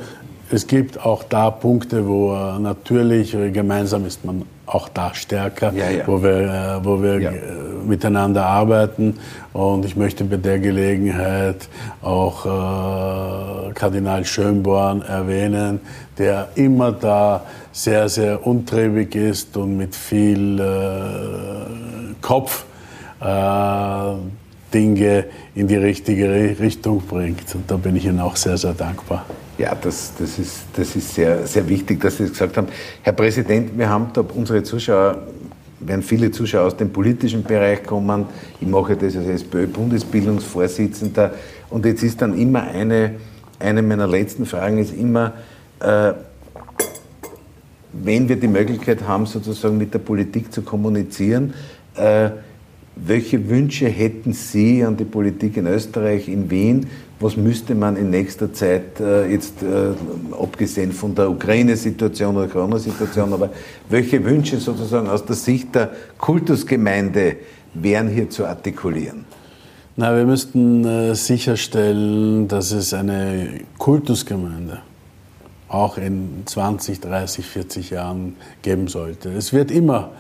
es 0.51 0.67
gibt 0.67 1.03
auch 1.03 1.23
da 1.23 1.49
Punkte, 1.49 2.08
wo 2.08 2.34
natürlich 2.60 3.31
gemeinsam 3.53 4.05
ist 4.05 4.23
man 4.25 4.43
auch 4.65 4.89
da 4.89 5.13
stärker, 5.13 5.71
ja, 5.73 5.89
ja. 5.89 6.08
wo 6.08 6.21
wir, 6.21 6.79
äh, 6.81 6.86
wo 6.86 7.01
wir 7.01 7.19
ja. 7.19 7.31
miteinander 7.86 8.45
arbeiten. 8.45 9.17
Und 9.53 9.86
ich 9.86 9.95
möchte 9.95 10.23
bei 10.23 10.38
der 10.38 10.60
Gelegenheit 10.60 11.67
auch 12.01 12.45
äh, 12.45 13.73
Kardinal 13.73 14.25
Schönborn 14.25 15.01
erwähnen, 15.03 15.79
der 16.17 16.49
immer 16.55 16.91
da 16.91 17.43
sehr, 17.71 18.10
sehr 18.10 18.45
untriebig 18.45 19.15
ist 19.15 19.55
und 19.58 19.77
mit 19.77 19.95
viel 19.95 20.60
äh, 20.60 22.15
Kopf 22.21 22.65
äh, 23.21 24.13
Dinge 24.73 25.25
in 25.53 25.67
die 25.67 25.75
richtige 25.75 26.58
Richtung 26.60 27.01
bringt. 27.01 27.53
Und 27.53 27.69
da 27.69 27.77
bin 27.77 27.95
ich 27.95 28.05
Ihnen 28.05 28.19
auch 28.19 28.36
sehr, 28.36 28.58
sehr 28.58 28.73
dankbar. 28.73 29.25
Ja, 29.58 29.74
das, 29.74 30.12
das, 30.20 30.38
ist, 30.38 30.63
das 30.76 30.98
ist 30.98 31.15
sehr, 31.15 31.48
sehr 31.48 31.68
wichtig, 31.70 32.02
dass 32.02 32.18
Sie 32.18 32.24
das 32.24 32.34
gesagt 32.34 32.58
haben. 32.58 32.68
Herr 33.04 33.13
Präsident, 33.13 33.78
wir 33.78 33.89
haben 33.89 34.08
da 34.13 34.20
unsere 34.22 34.63
Zuschauer, 34.63 35.20
werden 35.80 36.02
viele 36.02 36.30
Zuschauer 36.30 36.68
aus 36.68 36.76
dem 36.76 36.91
politischen 36.91 37.41
Bereich 37.44 37.84
kommen. 37.84 38.26
Ich 38.60 38.68
mache 38.68 38.98
das 38.98 39.15
als 39.15 39.28
SPÖ-Bundesbildungsvorsitzender. 39.28 41.32
Und 41.70 41.86
jetzt 41.86 42.04
ist 42.04 42.22
dann 42.22 42.38
immer 42.38 42.63
eine, 42.63 43.15
eine 43.58 43.82
meiner 43.82 44.08
letzten 44.08 44.46
Fragen 44.46 44.78
ist 44.78 44.94
immer, 44.94 45.32
äh, 45.80 46.12
wenn 47.94 48.28
wir 48.28 48.36
die 48.36 48.50
Möglichkeit 48.50 49.08
haben, 49.08 49.26
sozusagen 49.26 49.78
mit 49.78 49.94
der 49.94 50.00
Politik 50.00 50.52
zu 50.52 50.63
kommunizieren, 50.63 51.54
äh, 51.96 52.32
welche 52.98 53.50
Wünsche 53.50 53.88
hätten 53.88 54.34
Sie 54.34 54.84
an 54.84 54.98
die 54.98 55.06
Politik 55.06 55.56
in 55.58 55.68
Österreich, 55.68 56.28
in 56.28 56.50
Wien? 56.50 56.88
Was 57.19 57.38
müsste 57.38 57.75
man 57.75 57.95
in 57.95 58.10
nächster 58.10 58.54
Zeit, 58.54 58.99
äh, 58.99 59.32
jetzt 59.32 59.63
äh, 59.63 59.93
abgesehen 60.38 60.91
von 60.91 61.15
der 61.15 61.30
Ukraine-Situation 61.30 62.36
oder 62.36 62.47
Corona-Situation, 62.47 63.32
aber 63.32 63.51
welche 63.89 64.23
Wünsche 64.23 64.58
sozusagen 64.58 65.08
aus 65.08 65.23
der 65.23 65.36
Sicht 65.36 65.73
der 65.75 65.91
Kultusgemeinde 66.17 67.38
wären 67.73 68.10
hier 68.10 68.30
zu 68.30 68.45
artikulieren? 68.45 69.23
Na, 69.95 70.13
wir 70.13 70.25
müssten 70.25 70.84
äh, 70.84 71.15
sicherstellen, 71.15 72.49
dass 72.49 72.71
es 72.71 72.93
eine 72.93 73.62
Kultusgemeinde 73.78 74.82
auch 75.69 75.97
in 75.97 76.43
20, 76.45 76.99
30, 76.99 77.45
40 77.45 77.89
Jahren 77.91 78.36
geben 78.62 78.89
sollte. 78.89 79.30
Es 79.30 79.54
wird 79.54 79.71
immer 79.71 80.12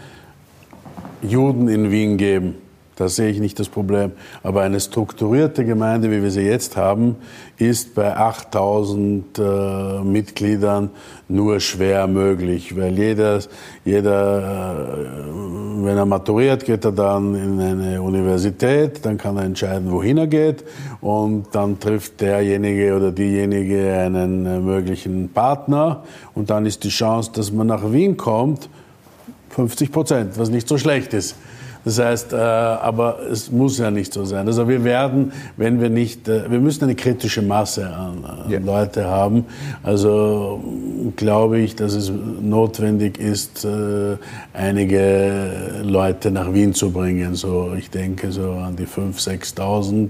Juden 1.21 1.67
in 1.67 1.91
Wien 1.91 2.17
geben. 2.17 2.55
Da 2.95 3.09
sehe 3.09 3.29
ich 3.29 3.39
nicht 3.39 3.59
das 3.59 3.67
Problem. 3.67 4.11
Aber 4.41 4.61
eine 4.61 4.79
strukturierte 4.79 5.65
Gemeinde, 5.65 6.09
wie 6.11 6.23
wir 6.23 6.31
sie 6.31 6.41
jetzt 6.41 6.77
haben, 6.77 7.17
ist 7.57 7.93
bei 7.93 8.15
8000 8.15 9.37
äh, 9.37 9.99
Mitgliedern 10.01 10.89
nur 11.27 11.59
schwer 11.59 12.07
möglich, 12.07 12.77
weil 12.77 12.97
jeder, 12.97 13.39
jeder 13.83 14.39
äh, 14.39 15.85
wenn 15.85 15.97
er 15.97 16.05
maturiert, 16.05 16.65
geht 16.65 16.85
er 16.85 16.91
dann 16.91 17.35
in 17.35 17.59
eine 17.59 18.01
Universität, 18.01 19.05
dann 19.05 19.17
kann 19.17 19.37
er 19.37 19.43
entscheiden, 19.43 19.91
wohin 19.91 20.17
er 20.17 20.27
geht 20.27 20.63
und 21.01 21.47
dann 21.51 21.79
trifft 21.79 22.21
derjenige 22.21 22.95
oder 22.95 23.11
diejenige 23.11 23.93
einen 23.93 24.45
äh, 24.45 24.59
möglichen 24.59 25.29
Partner 25.29 26.03
und 26.33 26.49
dann 26.49 26.65
ist 26.65 26.83
die 26.83 26.89
Chance, 26.89 27.31
dass 27.33 27.51
man 27.51 27.67
nach 27.67 27.91
Wien 27.91 28.15
kommt, 28.15 28.69
50 29.49 29.91
Prozent, 29.91 30.37
was 30.37 30.49
nicht 30.49 30.67
so 30.67 30.77
schlecht 30.77 31.13
ist. 31.13 31.35
Das 31.85 31.99
heißt, 31.99 32.33
äh, 32.33 32.35
aber 32.35 33.19
es 33.31 33.51
muss 33.51 33.77
ja 33.77 33.91
nicht 33.91 34.11
so 34.11 34.25
sein. 34.25 34.47
Also 34.47 34.67
wir 34.67 34.83
werden, 34.83 35.31
wenn 35.55 35.79
wir 35.79 35.89
nicht, 35.89 36.27
äh, 36.27 36.49
wir 36.49 36.59
müssen 36.59 36.85
eine 36.85 36.95
kritische 36.95 37.43
Masse 37.43 37.87
an, 37.87 38.25
an 38.25 38.49
ja. 38.49 38.59
Leute 38.59 39.05
haben. 39.05 39.45
Also 39.83 40.63
glaube 41.15 41.59
ich, 41.59 41.75
dass 41.75 41.93
es 41.93 42.11
notwendig 42.41 43.19
ist, 43.19 43.65
äh, 43.65 44.17
einige 44.53 45.81
Leute 45.83 46.31
nach 46.31 46.53
Wien 46.53 46.73
zu 46.73 46.91
bringen. 46.91 47.35
So, 47.35 47.73
ich 47.77 47.91
denke 47.91 48.31
so 48.31 48.51
an 48.53 48.75
die 48.75 48.87
5.000, 48.87 49.55
6.000 49.55 49.91
mhm. 49.93 50.09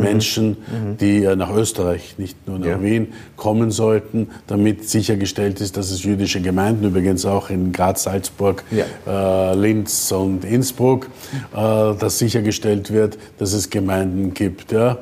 Menschen, 0.00 0.48
mhm. 0.48 0.96
die 0.98 1.20
nach 1.36 1.52
Österreich, 1.54 2.16
nicht 2.18 2.46
nur 2.46 2.58
nach 2.58 2.66
ja. 2.66 2.82
Wien, 2.82 3.12
kommen 3.36 3.70
sollten, 3.70 4.28
damit 4.46 4.88
sichergestellt 4.88 5.60
ist, 5.60 5.76
dass 5.76 5.90
es 5.90 6.04
jüdische 6.04 6.40
Gemeinden, 6.40 6.84
übrigens 6.84 7.24
auch 7.24 7.50
in 7.50 7.72
Graz, 7.72 8.04
Salzburg, 8.04 8.64
ja. 8.70 9.52
Linz 9.52 10.12
und 10.12 10.44
Innsbruck, 10.44 11.08
äh, 11.52 11.56
dass 11.56 12.18
sichergestellt 12.18 12.92
wird, 12.92 13.18
dass 13.38 13.52
es 13.52 13.70
Gemeinden 13.70 14.34
gibt. 14.34 14.72
Ja? 14.72 14.98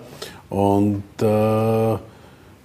Und 0.49 1.03
äh, 1.21 1.97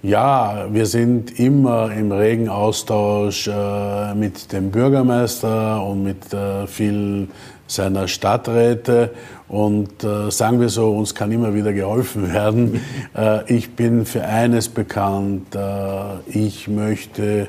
ja, 0.02 0.66
wir 0.70 0.86
sind 0.86 1.38
immer 1.38 1.92
im 1.92 2.10
regen 2.12 2.48
Austausch 2.48 3.48
äh, 3.48 4.14
mit 4.14 4.52
dem 4.52 4.70
Bürgermeister 4.70 5.84
und 5.84 6.02
mit 6.02 6.32
äh, 6.32 6.66
vielen 6.66 7.30
seiner 7.66 8.08
Stadträte 8.08 9.10
und 9.50 10.04
äh, 10.04 10.30
sagen 10.30 10.60
wir 10.60 10.68
so, 10.68 10.92
uns 10.92 11.14
kann 11.14 11.32
immer 11.32 11.54
wieder 11.54 11.72
geholfen 11.72 12.32
werden. 12.32 12.80
Äh, 13.16 13.52
ich 13.52 13.74
bin 13.74 14.06
für 14.06 14.24
eines 14.24 14.68
bekannt, 14.68 15.54
äh, 15.54 16.20
ich 16.26 16.68
möchte 16.68 17.48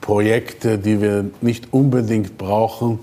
Projekte, 0.00 0.78
die 0.78 1.00
wir 1.00 1.26
nicht 1.42 1.72
unbedingt 1.72 2.38
brauchen, 2.38 2.98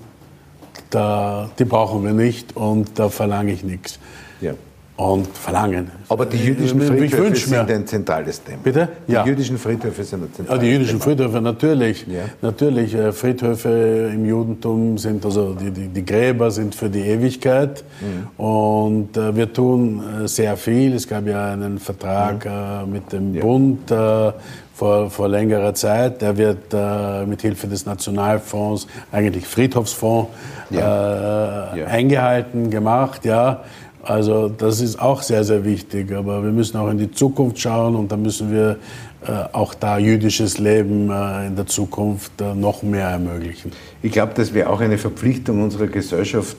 da, 0.90 1.48
die 1.58 1.64
brauchen 1.64 2.04
wir 2.04 2.12
nicht 2.12 2.56
und 2.56 2.98
da 2.98 3.08
verlange 3.08 3.52
ich 3.52 3.62
nichts. 3.62 3.98
Ja 4.40 4.54
und 4.98 5.28
verlangen. 5.28 5.92
Aber 6.08 6.26
die 6.26 6.38
jüdischen 6.38 6.80
Friedhöfe 6.80 7.36
sind 7.36 7.70
ein 7.70 7.86
zentrales 7.86 8.42
Thema. 8.42 8.58
Bitte? 8.64 8.88
Die 9.06 9.12
ja. 9.12 9.24
jüdischen 9.24 9.56
Friedhöfe 9.56 10.02
sind 10.02 10.24
ein 10.24 10.34
zentrales 10.34 10.60
Thema. 10.60 10.60
Die 10.60 10.72
jüdischen 10.72 11.00
Thema. 11.00 11.04
Friedhöfe, 11.04 11.40
natürlich. 11.40 12.06
Ja. 12.08 12.22
Natürlich, 12.42 12.94
äh, 12.94 13.12
Friedhöfe 13.12 14.10
im 14.12 14.26
Judentum 14.26 14.98
sind, 14.98 15.24
also 15.24 15.54
die, 15.54 15.70
die, 15.70 15.86
die 15.86 16.04
Gräber 16.04 16.50
sind 16.50 16.74
für 16.74 16.90
die 16.90 17.02
Ewigkeit. 17.02 17.84
Mhm. 18.00 18.44
Und 18.44 19.16
äh, 19.16 19.36
wir 19.36 19.52
tun 19.52 20.02
äh, 20.24 20.26
sehr 20.26 20.56
viel. 20.56 20.94
Es 20.94 21.06
gab 21.06 21.28
ja 21.28 21.52
einen 21.52 21.78
Vertrag 21.78 22.44
mhm. 22.44 22.50
äh, 22.50 22.86
mit 22.86 23.12
dem 23.12 23.34
ja. 23.36 23.40
Bund 23.40 23.88
äh, 23.92 24.32
vor, 24.74 25.10
vor 25.10 25.28
längerer 25.28 25.74
Zeit. 25.74 26.22
Der 26.22 26.36
wird 26.36 26.74
äh, 26.74 27.24
mit 27.24 27.42
Hilfe 27.42 27.68
des 27.68 27.86
Nationalfonds, 27.86 28.88
eigentlich 29.12 29.46
Friedhofsfonds, 29.46 30.28
ja. 30.70 31.70
eingehalten, 31.86 32.68
gemacht. 32.68 33.24
Ja. 33.24 33.62
Also 34.02 34.48
das 34.48 34.80
ist 34.80 35.00
auch 35.00 35.22
sehr, 35.22 35.44
sehr 35.44 35.64
wichtig. 35.64 36.12
Aber 36.12 36.42
wir 36.42 36.52
müssen 36.52 36.76
auch 36.76 36.90
in 36.90 36.98
die 36.98 37.10
Zukunft 37.10 37.58
schauen 37.58 37.96
und 37.96 38.10
da 38.12 38.16
müssen 38.16 38.52
wir 38.52 38.78
äh, 39.26 39.32
auch 39.52 39.74
da 39.74 39.98
jüdisches 39.98 40.58
Leben 40.58 41.10
äh, 41.10 41.48
in 41.48 41.56
der 41.56 41.66
Zukunft 41.66 42.40
äh, 42.40 42.54
noch 42.54 42.84
mehr 42.84 43.08
ermöglichen. 43.08 43.72
Ich 44.00 44.12
glaube, 44.12 44.32
das 44.34 44.54
wäre 44.54 44.70
auch 44.70 44.80
eine 44.80 44.96
Verpflichtung 44.96 45.60
unserer 45.60 45.88
Gesellschaft 45.88 46.56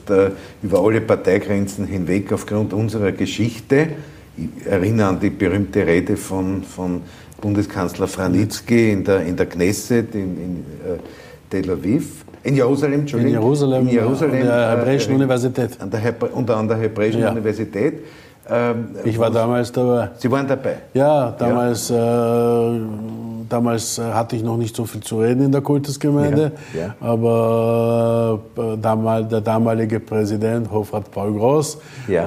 über 0.62 0.84
alle 0.84 1.00
Parteigrenzen 1.00 1.86
hinweg 1.86 2.30
aufgrund 2.32 2.74
unserer 2.74 3.12
Geschichte. 3.12 3.88
Ich 4.36 4.66
erinnere 4.66 5.08
an 5.08 5.20
die 5.20 5.30
berühmte 5.30 5.86
Rede 5.86 6.18
von, 6.18 6.62
von 6.62 7.00
Bundeskanzler 7.40 8.06
Franitzky 8.06 8.92
in 8.92 9.04
der, 9.04 9.22
in 9.22 9.36
der 9.36 9.46
Knesset 9.46 10.14
in, 10.14 10.36
in 10.36 10.64
Tel 11.48 11.70
Aviv 11.70 12.24
in 12.42 12.56
Jerusalem, 12.56 13.00
Entschuldigung. 13.00 13.34
In 13.34 13.40
Jerusalem, 13.42 13.88
in 13.88 13.94
Jerusalem 13.94 14.34
an 14.34 14.46
der 14.46 14.70
Hebräischen 14.70 15.12
äh, 15.12 15.16
Universität. 15.16 15.80
An 15.80 15.90
der 15.90 16.00
Hebra 16.00 16.28
und 16.32 16.50
an 16.50 16.68
der 16.68 16.76
Hebräischen 16.78 17.20
ja. 17.20 17.30
Universität. 17.30 18.00
Ähm, 18.48 18.88
ich 19.04 19.18
war 19.18 19.30
damals 19.30 19.70
dabei. 19.70 20.10
Sie 20.16 20.30
waren 20.30 20.48
dabei? 20.48 20.76
Ja, 20.94 21.30
damals, 21.38 21.88
ja. 21.88 22.72
Äh, 22.72 22.80
damals 23.48 23.98
äh, 23.98 24.02
hatte 24.02 24.34
ich 24.36 24.42
noch 24.42 24.56
nicht 24.56 24.74
so 24.74 24.86
viel 24.86 25.02
zu 25.02 25.20
reden 25.20 25.44
in 25.44 25.52
der 25.52 25.60
Kultusgemeinde, 25.60 26.52
ja. 26.76 26.94
Aber 27.00 28.40
äh, 28.56 28.76
damal, 28.80 29.24
der 29.24 29.40
damalige 29.40 30.00
Präsident, 30.00 30.70
Hofrat 30.70 31.10
Paul 31.10 31.34
Gross 31.34 31.78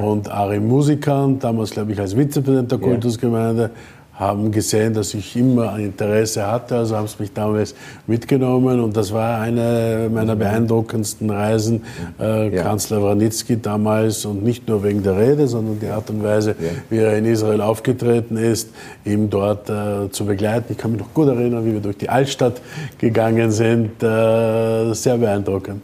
und 0.02 0.32
Ari 0.32 0.60
Musikan, 0.60 1.40
damals 1.40 1.72
glaube 1.72 1.92
ich 1.92 2.00
als 2.00 2.16
Vizepräsident 2.16 2.72
der 2.72 2.80
Kultusgemeinde, 2.80 3.72
haben 4.16 4.52
gesehen, 4.52 4.94
dass 4.94 5.16
ich 5.16 5.36
immer 5.36 5.74
ein 5.74 5.86
Interesse 5.86 6.46
hatte, 6.46 6.76
also 6.76 6.96
haben 6.96 7.06
es 7.06 7.18
mich 7.18 7.34
damals 7.34 7.74
mitgenommen 8.06 8.80
und 8.80 8.96
das 8.96 9.12
war 9.12 9.42
eine 9.42 10.08
meiner 10.14 10.36
beeindruckendsten 10.36 11.32
Reisen. 11.32 11.84
Äh, 12.20 12.56
ja. 12.56 12.62
Kanzler 12.62 13.02
Wranitzky 13.02 13.60
damals 13.60 14.26
und 14.26 14.44
nicht 14.44 14.68
nur 14.68 14.84
wegen 14.84 15.02
der 15.02 15.18
Rede, 15.18 15.48
sondern 15.48 15.80
die 15.80 15.88
Art 15.88 16.12
und 16.12 16.24
Weise, 16.24 16.56
ja. 16.60 16.70
wie 16.92 16.98
er 16.98 17.18
in 17.18 17.26
Israel 17.26 17.62
aufgetreten 17.62 18.38
ist, 18.38 18.70
ihm 19.04 19.32
dort 19.32 19.70
äh, 19.70 20.12
zu 20.12 20.26
begleiten. 20.26 20.74
Ich 20.74 20.78
kann 20.78 20.92
mich 20.92 21.02
noch 21.02 21.14
gut 21.14 21.30
erinnern, 21.30 21.66
wie 21.66 21.74
wir 21.74 21.82
durch 21.82 21.98
die 21.98 22.10
Altstadt 22.10 22.62
gegangen 23.00 23.52
sind. 23.52 24.04
Äh, 24.04 24.94
sehr 24.94 25.18
beeindruckend. 25.18 25.82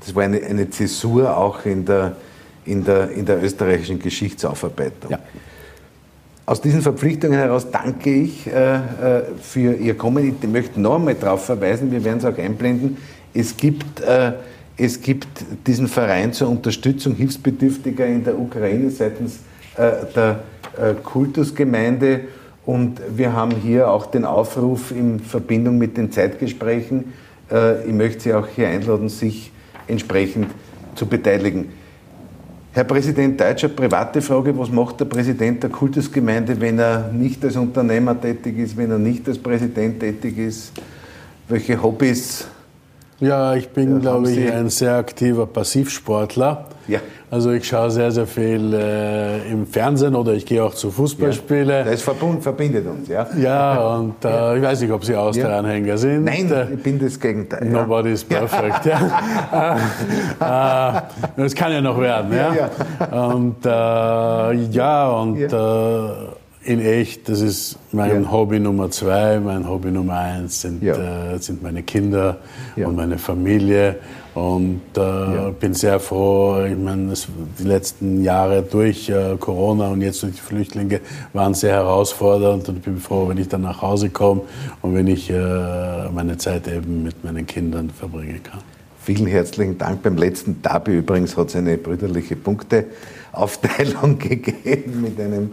Das 0.00 0.14
war 0.14 0.22
eine, 0.22 0.42
eine 0.42 0.70
Zäsur 0.70 1.36
auch 1.36 1.66
in 1.66 1.84
der, 1.84 2.16
in 2.64 2.84
der, 2.84 3.10
in 3.10 3.26
der 3.26 3.42
österreichischen 3.42 3.98
Geschichtsaufarbeitung. 3.98 5.10
Ja. 5.10 5.18
Aus 6.46 6.60
diesen 6.60 6.82
Verpflichtungen 6.82 7.38
heraus 7.38 7.70
danke 7.70 8.12
ich 8.12 8.46
äh, 8.46 8.74
äh, 8.74 8.80
für 9.40 9.72
Ihr 9.74 9.96
Kommen. 9.96 10.36
Ich 10.42 10.48
möchte 10.48 10.78
noch 10.78 10.96
einmal 10.96 11.14
darauf 11.14 11.46
verweisen, 11.46 11.90
wir 11.90 12.04
werden 12.04 12.18
es 12.18 12.24
auch 12.26 12.36
einblenden, 12.36 12.98
es 13.32 13.56
gibt, 13.56 14.02
äh, 14.02 14.32
es 14.76 15.00
gibt 15.00 15.26
diesen 15.66 15.88
Verein 15.88 16.34
zur 16.34 16.50
Unterstützung 16.50 17.14
Hilfsbedürftiger 17.14 18.06
in 18.06 18.24
der 18.24 18.38
Ukraine 18.38 18.90
seitens 18.90 19.38
äh, 19.78 19.92
der 20.14 20.40
äh, 20.76 20.92
Kultusgemeinde 21.02 22.20
und 22.66 23.00
wir 23.16 23.32
haben 23.32 23.52
hier 23.62 23.88
auch 23.88 24.04
den 24.04 24.26
Aufruf 24.26 24.90
in 24.90 25.20
Verbindung 25.20 25.78
mit 25.78 25.96
den 25.96 26.12
Zeitgesprächen, 26.12 27.14
äh, 27.50 27.86
ich 27.86 27.92
möchte 27.94 28.20
Sie 28.20 28.34
auch 28.34 28.48
hier 28.48 28.68
einladen, 28.68 29.08
sich 29.08 29.50
entsprechend 29.86 30.48
zu 30.94 31.06
beteiligen. 31.06 31.70
Herr 32.74 32.82
Präsident 32.82 33.40
Deutscher, 33.40 33.68
private 33.68 34.20
Frage, 34.20 34.58
was 34.58 34.68
macht 34.68 34.98
der 34.98 35.04
Präsident 35.04 35.62
der 35.62 35.70
Kultusgemeinde, 35.70 36.60
wenn 36.60 36.80
er 36.80 37.12
nicht 37.12 37.44
als 37.44 37.54
Unternehmer 37.54 38.20
tätig 38.20 38.58
ist, 38.58 38.76
wenn 38.76 38.90
er 38.90 38.98
nicht 38.98 39.28
als 39.28 39.38
Präsident 39.38 40.00
tätig 40.00 40.36
ist? 40.38 40.72
Welche 41.46 41.80
Hobbys? 41.80 42.48
Ja, 43.24 43.54
ich 43.54 43.68
bin, 43.70 44.00
glaube 44.00 44.30
ich, 44.30 44.52
ein 44.52 44.68
sehr 44.68 44.96
aktiver 44.96 45.46
Passivsportler. 45.46 46.66
Ja. 46.86 47.00
Also 47.30 47.50
ich 47.50 47.66
schaue 47.66 47.90
sehr, 47.90 48.12
sehr 48.12 48.26
viel 48.26 48.74
äh, 48.74 49.50
im 49.50 49.66
Fernsehen 49.66 50.14
oder 50.14 50.34
ich 50.34 50.44
gehe 50.44 50.62
auch 50.62 50.74
zu 50.74 50.90
Fußballspielen. 50.90 51.68
Ja. 51.68 51.82
Das 51.82 52.02
Verbund 52.02 52.42
verbindet 52.42 52.86
uns, 52.86 53.08
ja. 53.08 53.26
Ja, 53.36 53.96
und 53.96 54.24
äh, 54.24 54.28
ja. 54.28 54.54
ich 54.54 54.62
weiß 54.62 54.80
nicht, 54.82 54.92
ob 54.92 55.04
Sie 55.04 55.16
Austria-Anhänger 55.16 55.98
sind. 55.98 56.24
Nein, 56.24 56.52
ich 56.72 56.82
bin 56.82 57.00
das 57.00 57.18
Gegenteil. 57.18 57.64
Nobody 57.64 58.12
is 58.12 58.22
perfect, 58.22 58.84
ja. 58.84 59.76
äh, 61.00 61.40
das 61.40 61.54
kann 61.54 61.72
ja 61.72 61.80
noch 61.80 61.98
werden, 61.98 62.32
ja. 62.32 62.70
Und 63.10 63.64
äh, 63.64 64.52
ja, 64.70 65.08
und 65.08 65.40
äh, 65.40 66.33
in 66.64 66.80
echt, 66.80 67.28
das 67.28 67.40
ist 67.40 67.78
mein 67.92 68.30
Hobby 68.30 68.58
Nummer 68.58 68.90
zwei. 68.90 69.38
Mein 69.38 69.68
Hobby 69.68 69.90
Nummer 69.90 70.18
eins 70.18 70.62
sind, 70.62 70.82
äh, 70.82 71.38
sind 71.38 71.62
meine 71.62 71.82
Kinder 71.82 72.38
und 72.76 72.96
meine 72.96 73.18
Familie. 73.18 73.96
Und 74.34 74.80
äh, 74.96 75.00
ja. 75.00 75.50
bin 75.50 75.74
sehr 75.74 76.00
froh, 76.00 76.64
ich 76.64 76.76
meine, 76.76 77.12
die 77.56 77.62
letzten 77.62 78.24
Jahre 78.24 78.62
durch 78.62 79.08
äh, 79.08 79.36
Corona 79.38 79.90
und 79.90 80.02
jetzt 80.02 80.24
durch 80.24 80.32
die 80.34 80.40
Flüchtlinge 80.40 81.00
waren 81.32 81.54
sehr 81.54 81.74
herausfordernd 81.74 82.68
und 82.68 82.78
ich 82.78 82.82
bin 82.82 82.98
froh, 82.98 83.28
wenn 83.28 83.38
ich 83.38 83.46
dann 83.46 83.60
nach 83.60 83.80
Hause 83.80 84.10
komme 84.10 84.40
und 84.82 84.96
wenn 84.96 85.06
ich 85.06 85.30
äh, 85.30 86.08
meine 86.12 86.36
Zeit 86.36 86.66
eben 86.66 87.04
mit 87.04 87.22
meinen 87.22 87.46
Kindern 87.46 87.90
verbringen 87.90 88.40
kann. 88.42 88.58
Vielen 89.04 89.26
herzlichen 89.26 89.78
Dank. 89.78 90.02
Beim 90.02 90.16
letzten 90.16 90.62
Derby 90.62 90.98
übrigens 90.98 91.36
hat 91.36 91.50
es 91.50 91.56
eine 91.56 91.76
brüderliche 91.78 92.34
Punkteaufteilung 93.34 94.18
gegeben 94.18 95.02
mit 95.02 95.20
einem, 95.20 95.52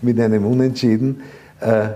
mit 0.00 0.20
einem 0.20 0.46
Unentschieden. 0.46 1.22
Äh, 1.60 1.88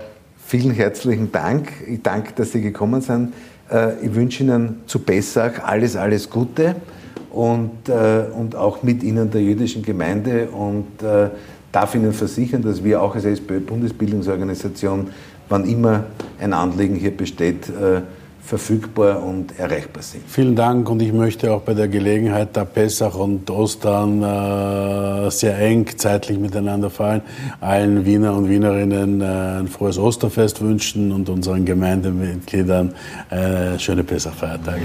vielen 0.44 0.72
herzlichen 0.72 1.30
Dank. 1.32 1.68
Ich 1.88 2.02
danke, 2.02 2.32
dass 2.34 2.52
Sie 2.52 2.60
gekommen 2.60 3.00
sind. 3.00 3.32
Äh, 3.70 4.04
ich 4.04 4.14
wünsche 4.14 4.42
Ihnen 4.42 4.80
zu 4.86 4.98
Pessach 4.98 5.62
alles, 5.64 5.96
alles 5.96 6.28
Gute 6.28 6.76
und, 7.30 7.88
äh, 7.88 8.24
und 8.36 8.56
auch 8.56 8.82
mit 8.82 9.02
Ihnen 9.02 9.30
der 9.30 9.42
jüdischen 9.42 9.82
Gemeinde 9.82 10.48
und 10.48 11.02
äh, 11.02 11.30
darf 11.70 11.94
Ihnen 11.94 12.12
versichern, 12.12 12.62
dass 12.62 12.82
wir 12.82 13.00
auch 13.00 13.14
als 13.14 13.24
SPÖ-Bundesbildungsorganisation, 13.24 15.08
wann 15.48 15.64
immer 15.64 16.04
ein 16.40 16.52
Anliegen 16.52 16.96
hier 16.96 17.16
besteht, 17.16 17.70
verfügbar 18.44 19.22
und 19.22 19.58
erreichbar 19.58 20.02
sind. 20.02 20.24
Vielen 20.26 20.56
Dank 20.56 20.90
und 20.90 21.00
ich 21.00 21.12
möchte 21.12 21.52
auch 21.52 21.62
bei 21.62 21.74
der 21.74 21.88
Gelegenheit, 21.88 22.48
da 22.52 22.64
Pessach 22.64 23.14
und 23.14 23.48
Ostern 23.50 24.22
äh, 24.22 25.30
sehr 25.30 25.58
eng 25.58 25.86
zeitlich 25.96 26.38
miteinander 26.38 26.90
fallen, 26.90 27.22
allen 27.60 28.04
Wiener 28.04 28.34
und 28.34 28.48
Wienerinnen 28.48 29.20
äh, 29.20 29.24
ein 29.60 29.68
frohes 29.68 29.98
Osterfest 29.98 30.60
wünschen 30.60 31.12
und 31.12 31.28
unseren 31.28 31.64
Gemeindemitgliedern 31.64 32.94
äh, 33.30 33.78
schöne 33.78 34.02
Pessachfeiertage. 34.02 34.82